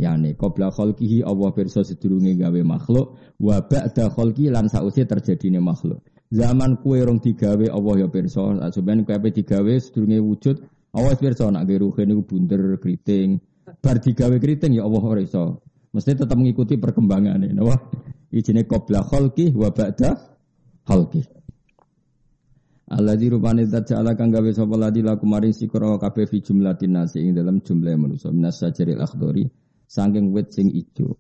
[0.00, 3.20] Yani qabla khalqihi Allah pirsa sedurunge gawe makhluk.
[3.40, 6.00] Wa ba'da khalqi lan sause terjadine makhluk.
[6.30, 8.70] Zaman kue rong digawe Allah ya pirsa.
[8.72, 10.56] Sampeyan kue digawe sedurunge wujud
[10.90, 13.38] Awas pirsa nak gawe ruhe niku bunder keriting
[13.78, 17.58] bar digawe keriting ya Allah ora iso Mesti tetap mengikuti perkembangan ini.
[17.58, 17.78] Wah,
[18.30, 20.14] ijine qabla khalqi wa ba'da
[20.86, 21.26] khalqi.
[22.90, 27.22] Alladzi rupane zat ja'ala kang gawe sapa ladi laku maring sikra kabeh fi jumlatin nasi
[27.22, 29.46] ing dalam jumlah manusa minas sajaril akhdari
[29.86, 31.18] saking wit sing ijo.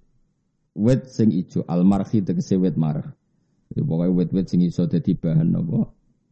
[0.74, 3.06] Wit sing ijo al marhi tegese wit marh.
[3.70, 5.78] Jadi pokoknya wit-wit sing iso dadi bahan apa?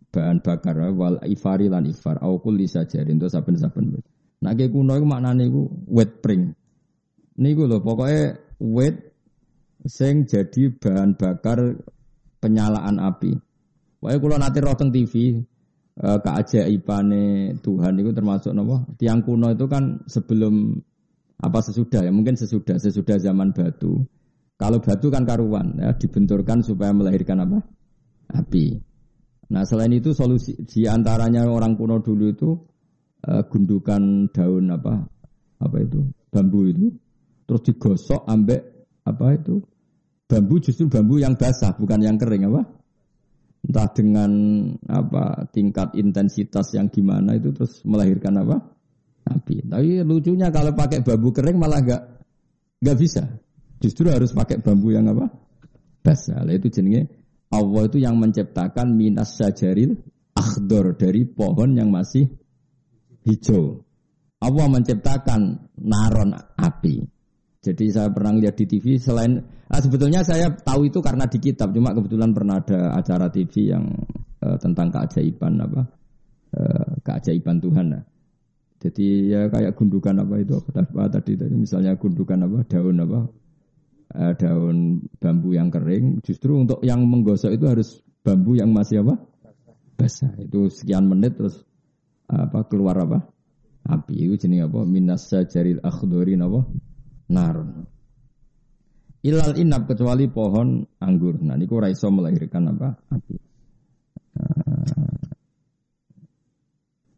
[0.08, 4.04] Bahan bakar wal ifari lan ifar au kulli sajarin to saben-saben wit.
[4.40, 6.54] Nah kuno iku maknane iku wit pring.
[7.38, 8.96] Niku lho pokoknya wit
[9.84, 11.76] sing jadi bahan bakar
[12.40, 13.36] penyalaan api.
[14.00, 15.14] Pokoknya kalau nanti roteng TV
[15.98, 20.78] eh, keajaibane Tuhan itu termasuk nopo tiang kuno itu kan sebelum
[21.38, 24.02] apa sesudah ya mungkin sesudah sesudah zaman batu.
[24.58, 27.58] Kalau batu kan karuan ya dibenturkan supaya melahirkan apa
[28.34, 28.87] api.
[29.48, 32.50] Nah selain itu solusi di antaranya orang kuno dulu itu
[33.24, 35.08] uh, gundukan daun apa
[35.58, 36.92] apa itu bambu itu
[37.48, 38.60] terus digosok ambek
[39.08, 39.56] apa itu
[40.28, 42.62] bambu justru bambu yang basah bukan yang kering apa?
[43.58, 44.30] Entah dengan
[44.86, 48.56] apa tingkat intensitas yang gimana itu terus melahirkan apa?
[49.28, 49.64] Api.
[49.64, 52.02] Tapi lucunya kalau pakai bambu kering malah nggak
[52.84, 53.24] nggak bisa.
[53.80, 55.32] Justru harus pakai bambu yang apa?
[56.04, 56.44] Basah.
[56.52, 57.17] Itu jenenge
[57.48, 59.96] Allah itu yang menciptakan minas sajaril
[60.36, 62.28] akhdor dari pohon yang masih
[63.24, 63.82] hijau
[64.38, 67.18] Allah menciptakan naron api
[67.58, 71.74] jadi saya pernah lihat di TV selain ah, sebetulnya saya tahu itu karena di kitab
[71.74, 73.84] cuma kebetulan pernah ada acara TV yang
[74.40, 75.82] uh, tentang keajaiban apa
[76.54, 77.86] uh, keajaiban Tuhan.
[77.92, 78.04] Nah.
[78.78, 83.26] Jadi ya kayak gundukan apa itu apa tadi tadi misalnya gundukan apa daun apa
[84.14, 87.88] uh, daun bambu yang kering justru untuk yang menggosok itu harus
[88.24, 89.20] bambu yang masih apa
[89.98, 91.64] basah itu sekian menit terus
[92.28, 93.24] apa keluar apa
[93.88, 96.60] api itu jenis apa minas sajaril akhdorin apa
[97.28, 97.84] narun.
[99.18, 101.42] Ilal inap kecuali pohon anggur.
[101.42, 102.88] Nah, niku raiso melahirkan apa?
[103.12, 103.36] Api.
[104.38, 105.26] Nah,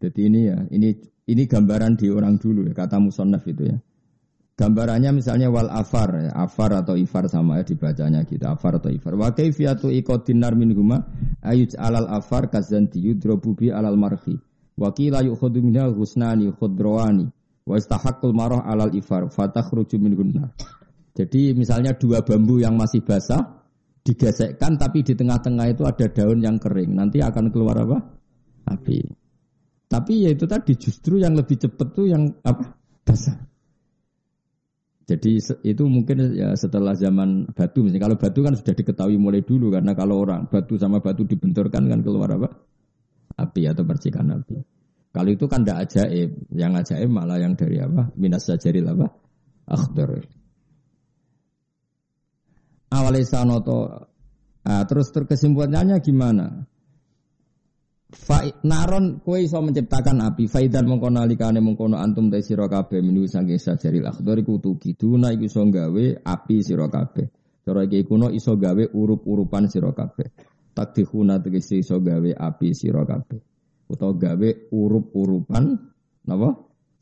[0.00, 0.88] jadi ini ya, ini
[1.28, 3.76] ini gambaran di orang dulu ya, kata musonaf itu ya.
[4.60, 9.16] Gambarannya misalnya wal afar, ya, afar atau ifar sama ya dibacanya gitu, afar atau ifar.
[9.16, 11.00] Wa kaifiyatu iqadinar min huma
[11.40, 14.36] ayuj alal afar kazanti yudrobu bi alal marhi.
[14.76, 17.32] Wa qila yukhadhu minal husnani khudrawani
[17.64, 20.52] Wa istahaqqul marah alal ifar fatakhruju min gunnar.
[21.16, 23.64] Jadi misalnya dua bambu yang masih basah
[24.00, 26.96] digesekkan tapi di tengah-tengah itu ada daun yang kering.
[26.96, 27.98] Nanti akan keluar apa?
[28.68, 28.98] Api.
[29.90, 32.76] Tapi ya itu tadi justru yang lebih cepat tuh yang apa?
[33.06, 33.49] Basah.
[35.10, 37.82] Jadi itu mungkin ya setelah zaman batu.
[37.82, 41.90] Misalnya kalau batu kan sudah diketahui mulai dulu karena kalau orang batu sama batu dibenturkan
[41.90, 42.54] kan keluar apa?
[43.34, 44.62] Api atau percikan api.
[45.10, 48.14] Kalau itu kan tidak ajaib, yang ajaib malah yang dari apa?
[48.14, 49.10] Minas sajaril apa?
[49.66, 50.22] Akhdar.
[52.94, 54.06] Awalnya sanoto,
[54.62, 56.66] nah, terus terkesimpulannya gimana?
[58.10, 60.50] Fa, naron kue iso menciptakan api.
[60.50, 65.46] Faidan mengkono alikane mengkono antum te sira kabeh minu saking sajaril akhdar iku tukiduna iku
[65.46, 67.30] iso gawe api sira kabeh.
[67.62, 70.26] Cara iki kuno iso gawe urup-urupan sira kabeh.
[70.74, 73.38] Takdihuna tegese iso gawe api sira kabeh.
[73.86, 75.64] Utawa gawe urup-urupan
[76.26, 76.50] napa?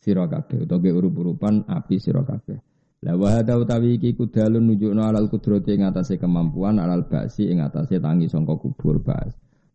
[0.04, 0.68] Sira kabeh.
[0.68, 2.60] Utawa gawe urup-urupan api sira kabeh.
[3.00, 7.62] La wa hada utawi iki kudalun nunjukno alal kudrati ing atase kemampuan alal basi ing
[7.62, 8.98] atase tangi sangka kubur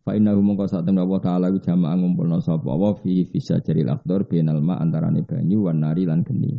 [0.04, 3.88] fa innahu mongko sak temne Allah taala ku jamaah ngumpulna sapa wa fi fisa jaril
[3.88, 6.52] akhdar bainal ma antarane banyu wan nari lan geni.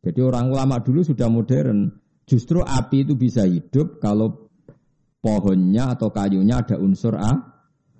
[0.00, 1.92] Jadi orang ulama dulu sudah modern.
[2.26, 4.50] Justru api itu bisa hidup kalau
[5.22, 7.32] pohonnya atau kayunya ada unsur A,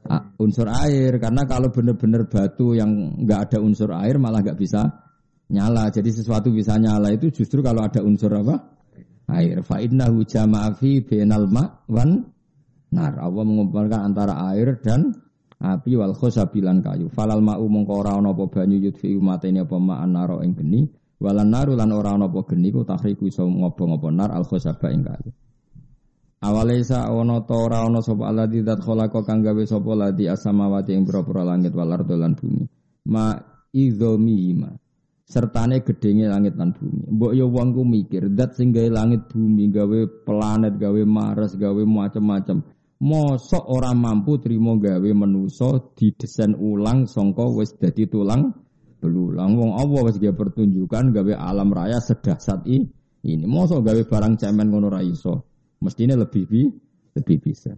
[0.06, 1.18] A unsur air.
[1.18, 4.86] Karena kalau benar-benar batu yang nggak ada unsur air malah nggak bisa
[5.50, 5.90] nyala.
[5.90, 8.56] Jadi sesuatu bisa nyala itu justru kalau ada unsur apa?
[9.26, 9.66] Air.
[9.66, 12.22] Fa innahu jama'a fi bainal ma wan
[12.92, 13.18] nar.
[13.18, 15.14] Allah mengumpulkan antara air dan
[15.56, 17.08] api wal khosabilan kayu.
[17.08, 20.84] Falal ma'u mongko ora ana apa banyu yudfi umatene apa ma'an naro ing geni.
[21.16, 24.92] Walan naru lan ora ana apa geni ku tahriku iso ngobong apa nar al khosaba
[24.92, 25.30] ing kayu.
[26.44, 31.08] Awalesa ana ta ora ana sapa alladzi dzat khalaqa kang gawe sapa ladi asamawati ing
[31.08, 32.68] pira-pira langit wal ardo lan bumi.
[33.08, 33.32] Ma
[33.72, 34.70] idzomihima.
[35.26, 37.08] Sertane gedenge langit lan bumi.
[37.16, 42.62] Mbok ya wong mikir zat sing gawe langit bumi, gawe planet, gawe Mars, gawe macam-macam.
[42.96, 48.56] Mosok ora mampu trimo gawe manusa didesain ulang sangka wis dadi tulang
[49.04, 49.52] belulang.
[49.52, 52.88] Wong Allah wis gawe pertunjukan gawe alam raya sedahsat i-
[53.28, 53.44] ini.
[53.44, 55.44] Mosok gawe barang cemen ngono ra iso.
[55.84, 56.62] Mestine lebih bi
[57.12, 57.76] lebih bisa.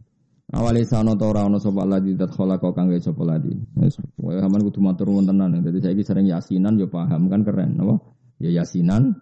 [0.49, 3.51] Awale sana ta ora ana sapa ladi dat khalaqa kang gawe sapa ladi.
[3.75, 5.59] Wis aman kudu matur nuwun tenan.
[5.67, 7.99] Dadi saiki sering yasinan yo paham kan keren apa?
[8.39, 9.19] Ya yasinan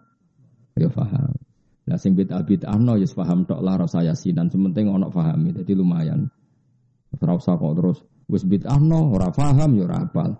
[0.77, 1.33] yo paham.
[1.87, 5.55] Lah sing bid'ah bid'ahno ya paham tok lah rasa yasinan, sementing ana pahami.
[5.55, 6.27] Dadi lumayan.
[7.15, 10.35] Ora usah kok terus wis bid'ahno ora paham ya ora apal.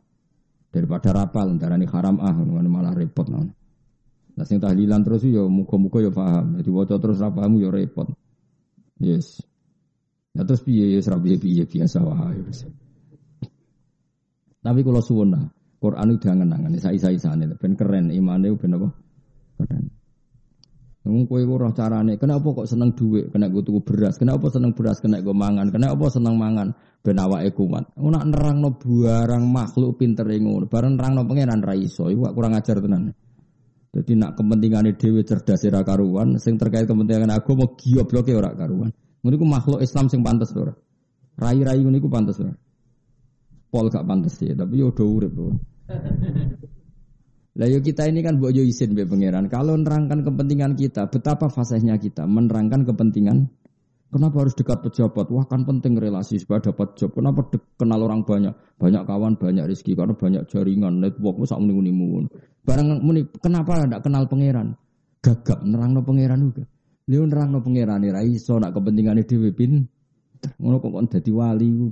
[0.68, 3.52] Daripada rapal darani haram ah ngono malah repot ngono.
[4.36, 6.60] Lah sing tahlilan terus ya muga-muga ya paham.
[6.60, 8.12] Jadi waca terus ra paham ya repot.
[9.00, 9.40] Yes.
[10.36, 12.68] Ya terus piye ya ora piye-piye biasa wae wis.
[14.68, 15.48] Tapi kalau suwun lah,
[15.80, 18.92] Quran udah ngenangan, isa-isa-isane ben keren imane ben apa?
[19.64, 19.97] Keren.
[21.08, 25.00] Wong kowe ora carane, kenapa kok seneng duit, kena gue tuku beras, kenapa seneng beras,
[25.00, 27.96] kena gue mangan, kenapa seneng mangan, ben awake kuat.
[27.96, 33.16] Ora nerangno barang makhluk pinter ngono, bareng nerangno pangeran ra iso, iku kurang ajar tenan.
[33.96, 38.92] Jadi nak kepentingannya dewi cerdas ora karuan, sing terkait kepentingan agama gobloke ora karuan.
[39.24, 40.76] Ngono makhluk Islam sing pantes ora.
[41.40, 42.54] Rai-rai ngono iku pantes ora.
[43.68, 45.34] Pol gak pantes ya, tapi yo do urip.
[47.58, 49.50] Lah yo kita ini kan mbok yo isin be pangeran.
[49.50, 53.50] Kalau nerangkan kepentingan kita, betapa fasihnya kita menerangkan kepentingan
[54.08, 55.28] Kenapa harus dekat pejabat?
[55.28, 57.12] Wah kan penting relasi supaya dapat job.
[57.12, 58.56] Kenapa dek- kenal orang banyak?
[58.80, 60.00] Banyak kawan, banyak rezeki.
[60.00, 62.32] Karena banyak jaringan, network, sak muni muni.
[62.64, 64.80] Barang muni, kenapa tidak kenal pangeran?
[65.20, 66.64] Gagap, nerangno pangeran juga.
[67.08, 69.84] Liu nerangno pangeran ora iso nak kepentingane dhewe pin.
[70.56, 71.88] Ngono kok dadi wali ku?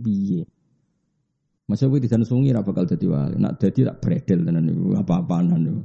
[1.66, 3.42] Masa kowe disan sungi ra bakal dadi wali.
[3.42, 5.82] Nak dadi tak bredel tenan niku apa-apaan niku.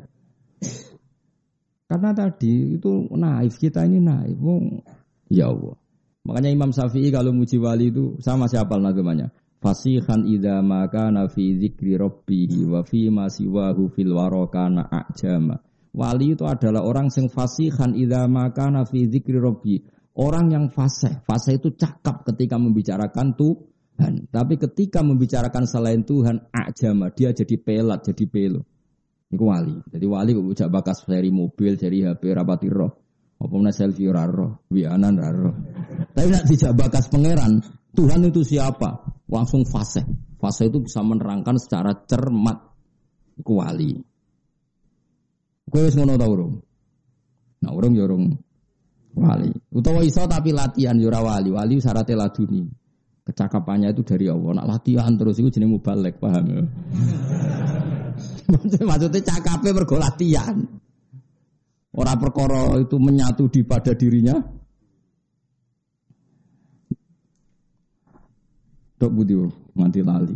[1.91, 4.37] Karena tadi itu naif kita ini naif.
[4.37, 4.85] Wong
[5.33, 5.75] ya Allah.
[6.21, 9.33] Makanya Imam Syafi'i kalau muji wali itu sama siapa namanya?
[9.61, 15.57] Fasihan idza maka fi dzikri rabbihi wa fi ma siwahu fil warakana ajama.
[15.97, 19.81] Wali itu adalah orang sing fasihan idza maka fi dzikri rabbi.
[20.17, 21.25] Orang yang fasih.
[21.25, 23.33] Fasih itu cakap ketika membicarakan
[24.01, 24.33] Tuhan.
[24.33, 27.13] Tapi ketika membicarakan selain Tuhan, ajama.
[27.13, 28.65] Dia jadi pelat, jadi pelo.
[29.29, 29.77] Iku wali.
[29.93, 32.93] Jadi wali kok ujak bakas dari mobil, dari HP, rapati roh.
[33.41, 35.55] Apa mana selfie ora roh, wianan ora roh.
[36.17, 37.61] Tapi nak dijak bakas pangeran,
[37.93, 39.05] Tuhan itu siapa?
[39.29, 40.01] Langsung fase.
[40.41, 42.57] Fase itu bisa menerangkan secara cermat.
[43.37, 44.01] Iku wali.
[45.71, 46.57] Kowe wis ngono ta urung?
[47.61, 48.09] Nah, urung ya
[49.15, 49.53] wali.
[49.73, 51.53] Utawa iso tapi latihan ya ora wali.
[51.53, 52.80] Wali syaratnya laduni.
[53.31, 54.59] Kecakapannya itu dari Allah.
[54.59, 56.63] Nak latihan terus itu jeneng mubalek, paham ya?
[58.91, 60.59] Maksudnya cakapnya mergo latihan.
[61.95, 64.35] Orang perkara itu menyatu di pada dirinya.
[68.99, 69.35] Dok budi
[69.79, 70.35] mati lali.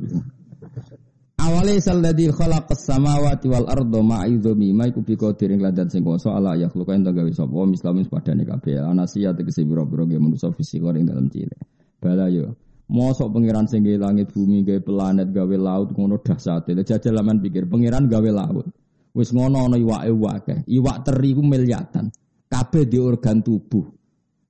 [1.35, 5.19] Awalnya salladhi khalaqas samawati wal ardo ma'idhumi ma iku bi
[5.61, 10.17] ladan sing kuwasa ya khluqain ta gawe sapa mislamin padane kabeh anasia tegese biro-biro ge
[10.57, 11.61] fisik dalam cilik.
[12.01, 16.77] Bala yo Mosok pangeran sing langit bumi gawe planet gawe laut ngono dahsate.
[16.77, 18.69] Jajal laman pikir pangeran gawe laut.
[19.17, 20.59] Wis ngono ana iwake akeh.
[20.69, 22.13] Iwak teri ku miliatan.
[22.51, 23.87] Kabeh di organ tubuh.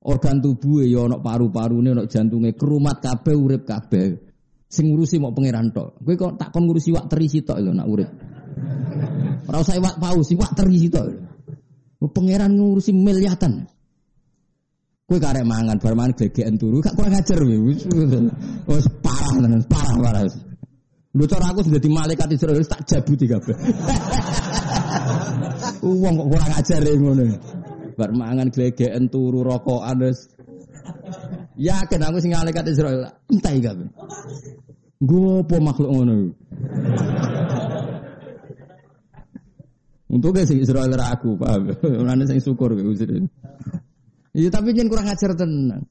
[0.05, 4.19] Organ tubuh ya ana paru-parune, ana jantunge, kerumat kabeh urip kabeh.
[4.69, 6.03] Sing ngurusi mau pangeran tok.
[6.03, 8.11] Kowe kok tak kon ngurusi iwak teri sitok lho nak urip.
[9.47, 11.07] Ora usah iwak paus, iwak teri sitok.
[12.03, 13.74] Pangeran ngurusi miliatan.
[15.05, 17.37] Kowe karek mangan, bar mangan gegeken turu, gak kurang ajar.
[17.45, 17.85] Wis
[18.65, 20.25] wis parah tenan, parah parah.
[21.13, 23.53] Lho cara aku sudah di malaikat Israel tak jabuti kabeh.
[25.85, 27.25] Wong kok kurang ajar ya ngono.
[28.01, 30.25] Bar mangan glegeken turu rokokan wis.
[31.61, 33.85] Yakin aku sing malaikat Israel entai kabeh.
[35.05, 36.33] Gopo makhluk ngono.
[40.09, 41.77] Untuk sing Israel ra aku, paham.
[42.01, 42.97] Ora sing syukur kowe
[44.35, 45.87] Iya tapi jangan kurang ajar tenang.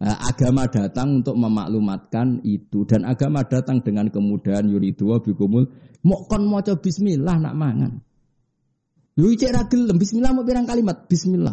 [0.00, 5.68] Nah, agama datang untuk memaklumatkan itu dan agama datang dengan kemudahan yuridu wa bikumul
[6.04, 8.00] mau kon maca bismillah nak mangan.
[9.20, 11.52] Lu cek ra gelem bismillah mau pirang kalimat bismillah.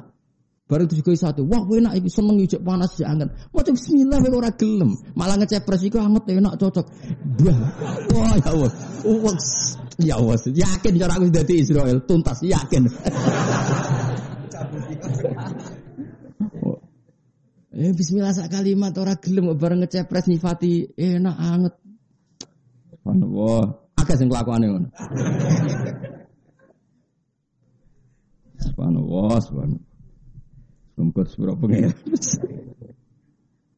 [0.68, 3.32] Baru itu juga satu, wah enak iki seneng cek panas ya anget.
[3.56, 6.88] Maca bismillah kowe ora gelem, malah ngecepres iku anget enak cocok.
[8.12, 8.72] Wah ya Allah.
[9.98, 12.84] Ya Allah, yakin cara aku dadi Israel tuntas yakin.
[17.78, 21.74] Eh bismillah sak kalimat ora gelem bareng ngecepres nyifati enak anget.
[22.90, 23.62] Subhanallah.
[24.02, 24.90] Akeh sing kelakuane ngono.
[28.66, 29.86] Subhanallah, subhanallah.
[30.98, 31.94] Sungkut sepura pengen.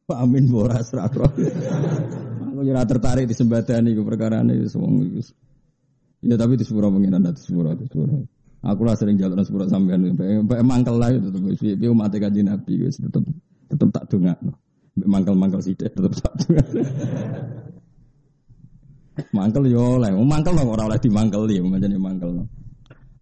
[0.08, 1.28] Pak Amin boras rakro.
[1.28, 5.20] Aku ora tertarik di sembadani iku perkara ini wong iku.
[6.24, 8.16] Ya tapi di sepura pengen ada di sepura di sepura.
[8.64, 10.16] Aku lah sering jalan sepura sampean,
[10.64, 11.44] mangkel lah itu tetep
[11.76, 13.28] piye umat kanjeng Nabi wis tetep
[13.80, 14.36] tetap tak dengar.
[15.00, 16.68] Mangkel-mangkel sih tetap tak dengar.
[19.32, 22.44] mangkel yo oleh, mangkel no orang oleh dimangkel ya, macam mangkel no.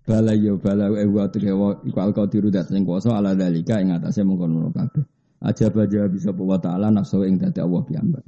[0.02, 3.92] Bala yo bala e wa tewa iku al qadiru dat sing kuasa ala dalika ing
[3.92, 5.04] atase mengkono kabeh.
[5.38, 8.24] Aja baja bisa bawa taala nafsu ing dadi Allah piyambak.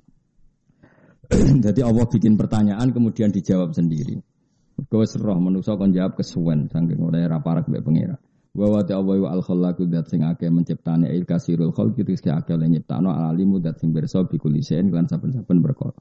[1.65, 4.21] Jadi Allah bikin pertanyaan kemudian dijawab sendiri.
[4.93, 8.21] Kowe roh manusa kon jawab kesuwen saking ora ra parek mbek pangeran.
[8.51, 12.59] Wa wa ta'ala wa al khallaqu dat sing akeh menciptane il kasirul khalqi rizki akeh
[12.59, 15.95] le nyiptano alimu dat sing berso bi kulisen lan saben-saben perkara.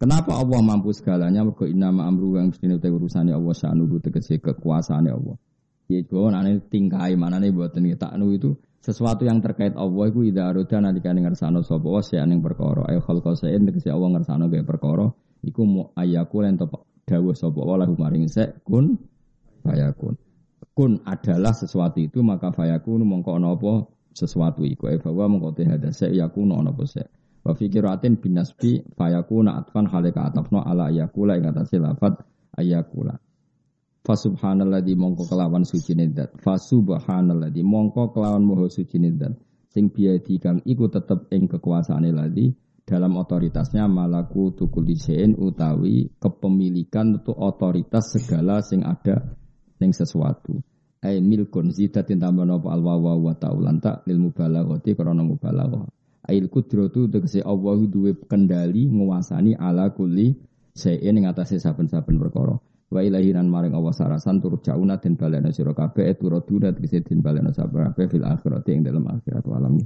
[0.00, 1.44] Kenapa Allah mampu segalanya?
[1.44, 5.36] Mergo inna ma amru yang mesti te urusane Allah sa'nuhu tegese kekuasaane Allah.
[5.92, 10.80] Ya iku anane tingkai manane mboten taknu itu sesuatu yang terkait Allah iku ida aroda
[10.80, 12.88] nalika ngersano sapa wa sing ning perkara.
[12.88, 15.12] Ayo khalqa sa'in tegese Allah ngersano gawe perkara
[15.44, 16.56] iku mu ayaku lan
[17.04, 18.96] dawuh sapa wa lahu maring sek kun
[19.60, 20.16] fayakun
[20.74, 23.86] kun adalah sesuatu itu maka fayakun mongko ana apa?
[24.14, 24.90] Sesuatu iku.
[24.90, 27.02] E bahwa mongko te hadase yakun ana apa se?
[27.46, 32.18] Wa fikiratin binasbi fayakuna atfan halika atafno ala yakula ing atase lafat
[32.58, 33.14] ayakula.
[34.04, 39.32] Fa subhanalladzi mongko kelawan suci nidat fa subhanalladzi mongko kelawan moho suci nidat
[39.74, 42.54] sing biadi kang iku tetep ing kekuasaane ladi
[42.86, 49.34] dalam otoritasnya malaku tukulisein utawi kepemilikan untuk otoritas segala sing ada
[49.84, 50.64] ning sesuatu.
[51.04, 55.84] Ai milkun zidatin tambah napa al wawa wa ta'ulan tak lil mubalaghati krana mubalaghah.
[56.24, 60.32] Ail kudratu tegese Allah duwe kendali nguasani ala kulli
[60.72, 62.56] sayin ing atase saben-saben perkara.
[62.88, 67.20] Wa ilahinan maring Allah sarasan turut jauna den balena sira kabeh turut durat tegese den
[67.20, 69.84] balena sabar fil akhirati ing dalam akhirat walam.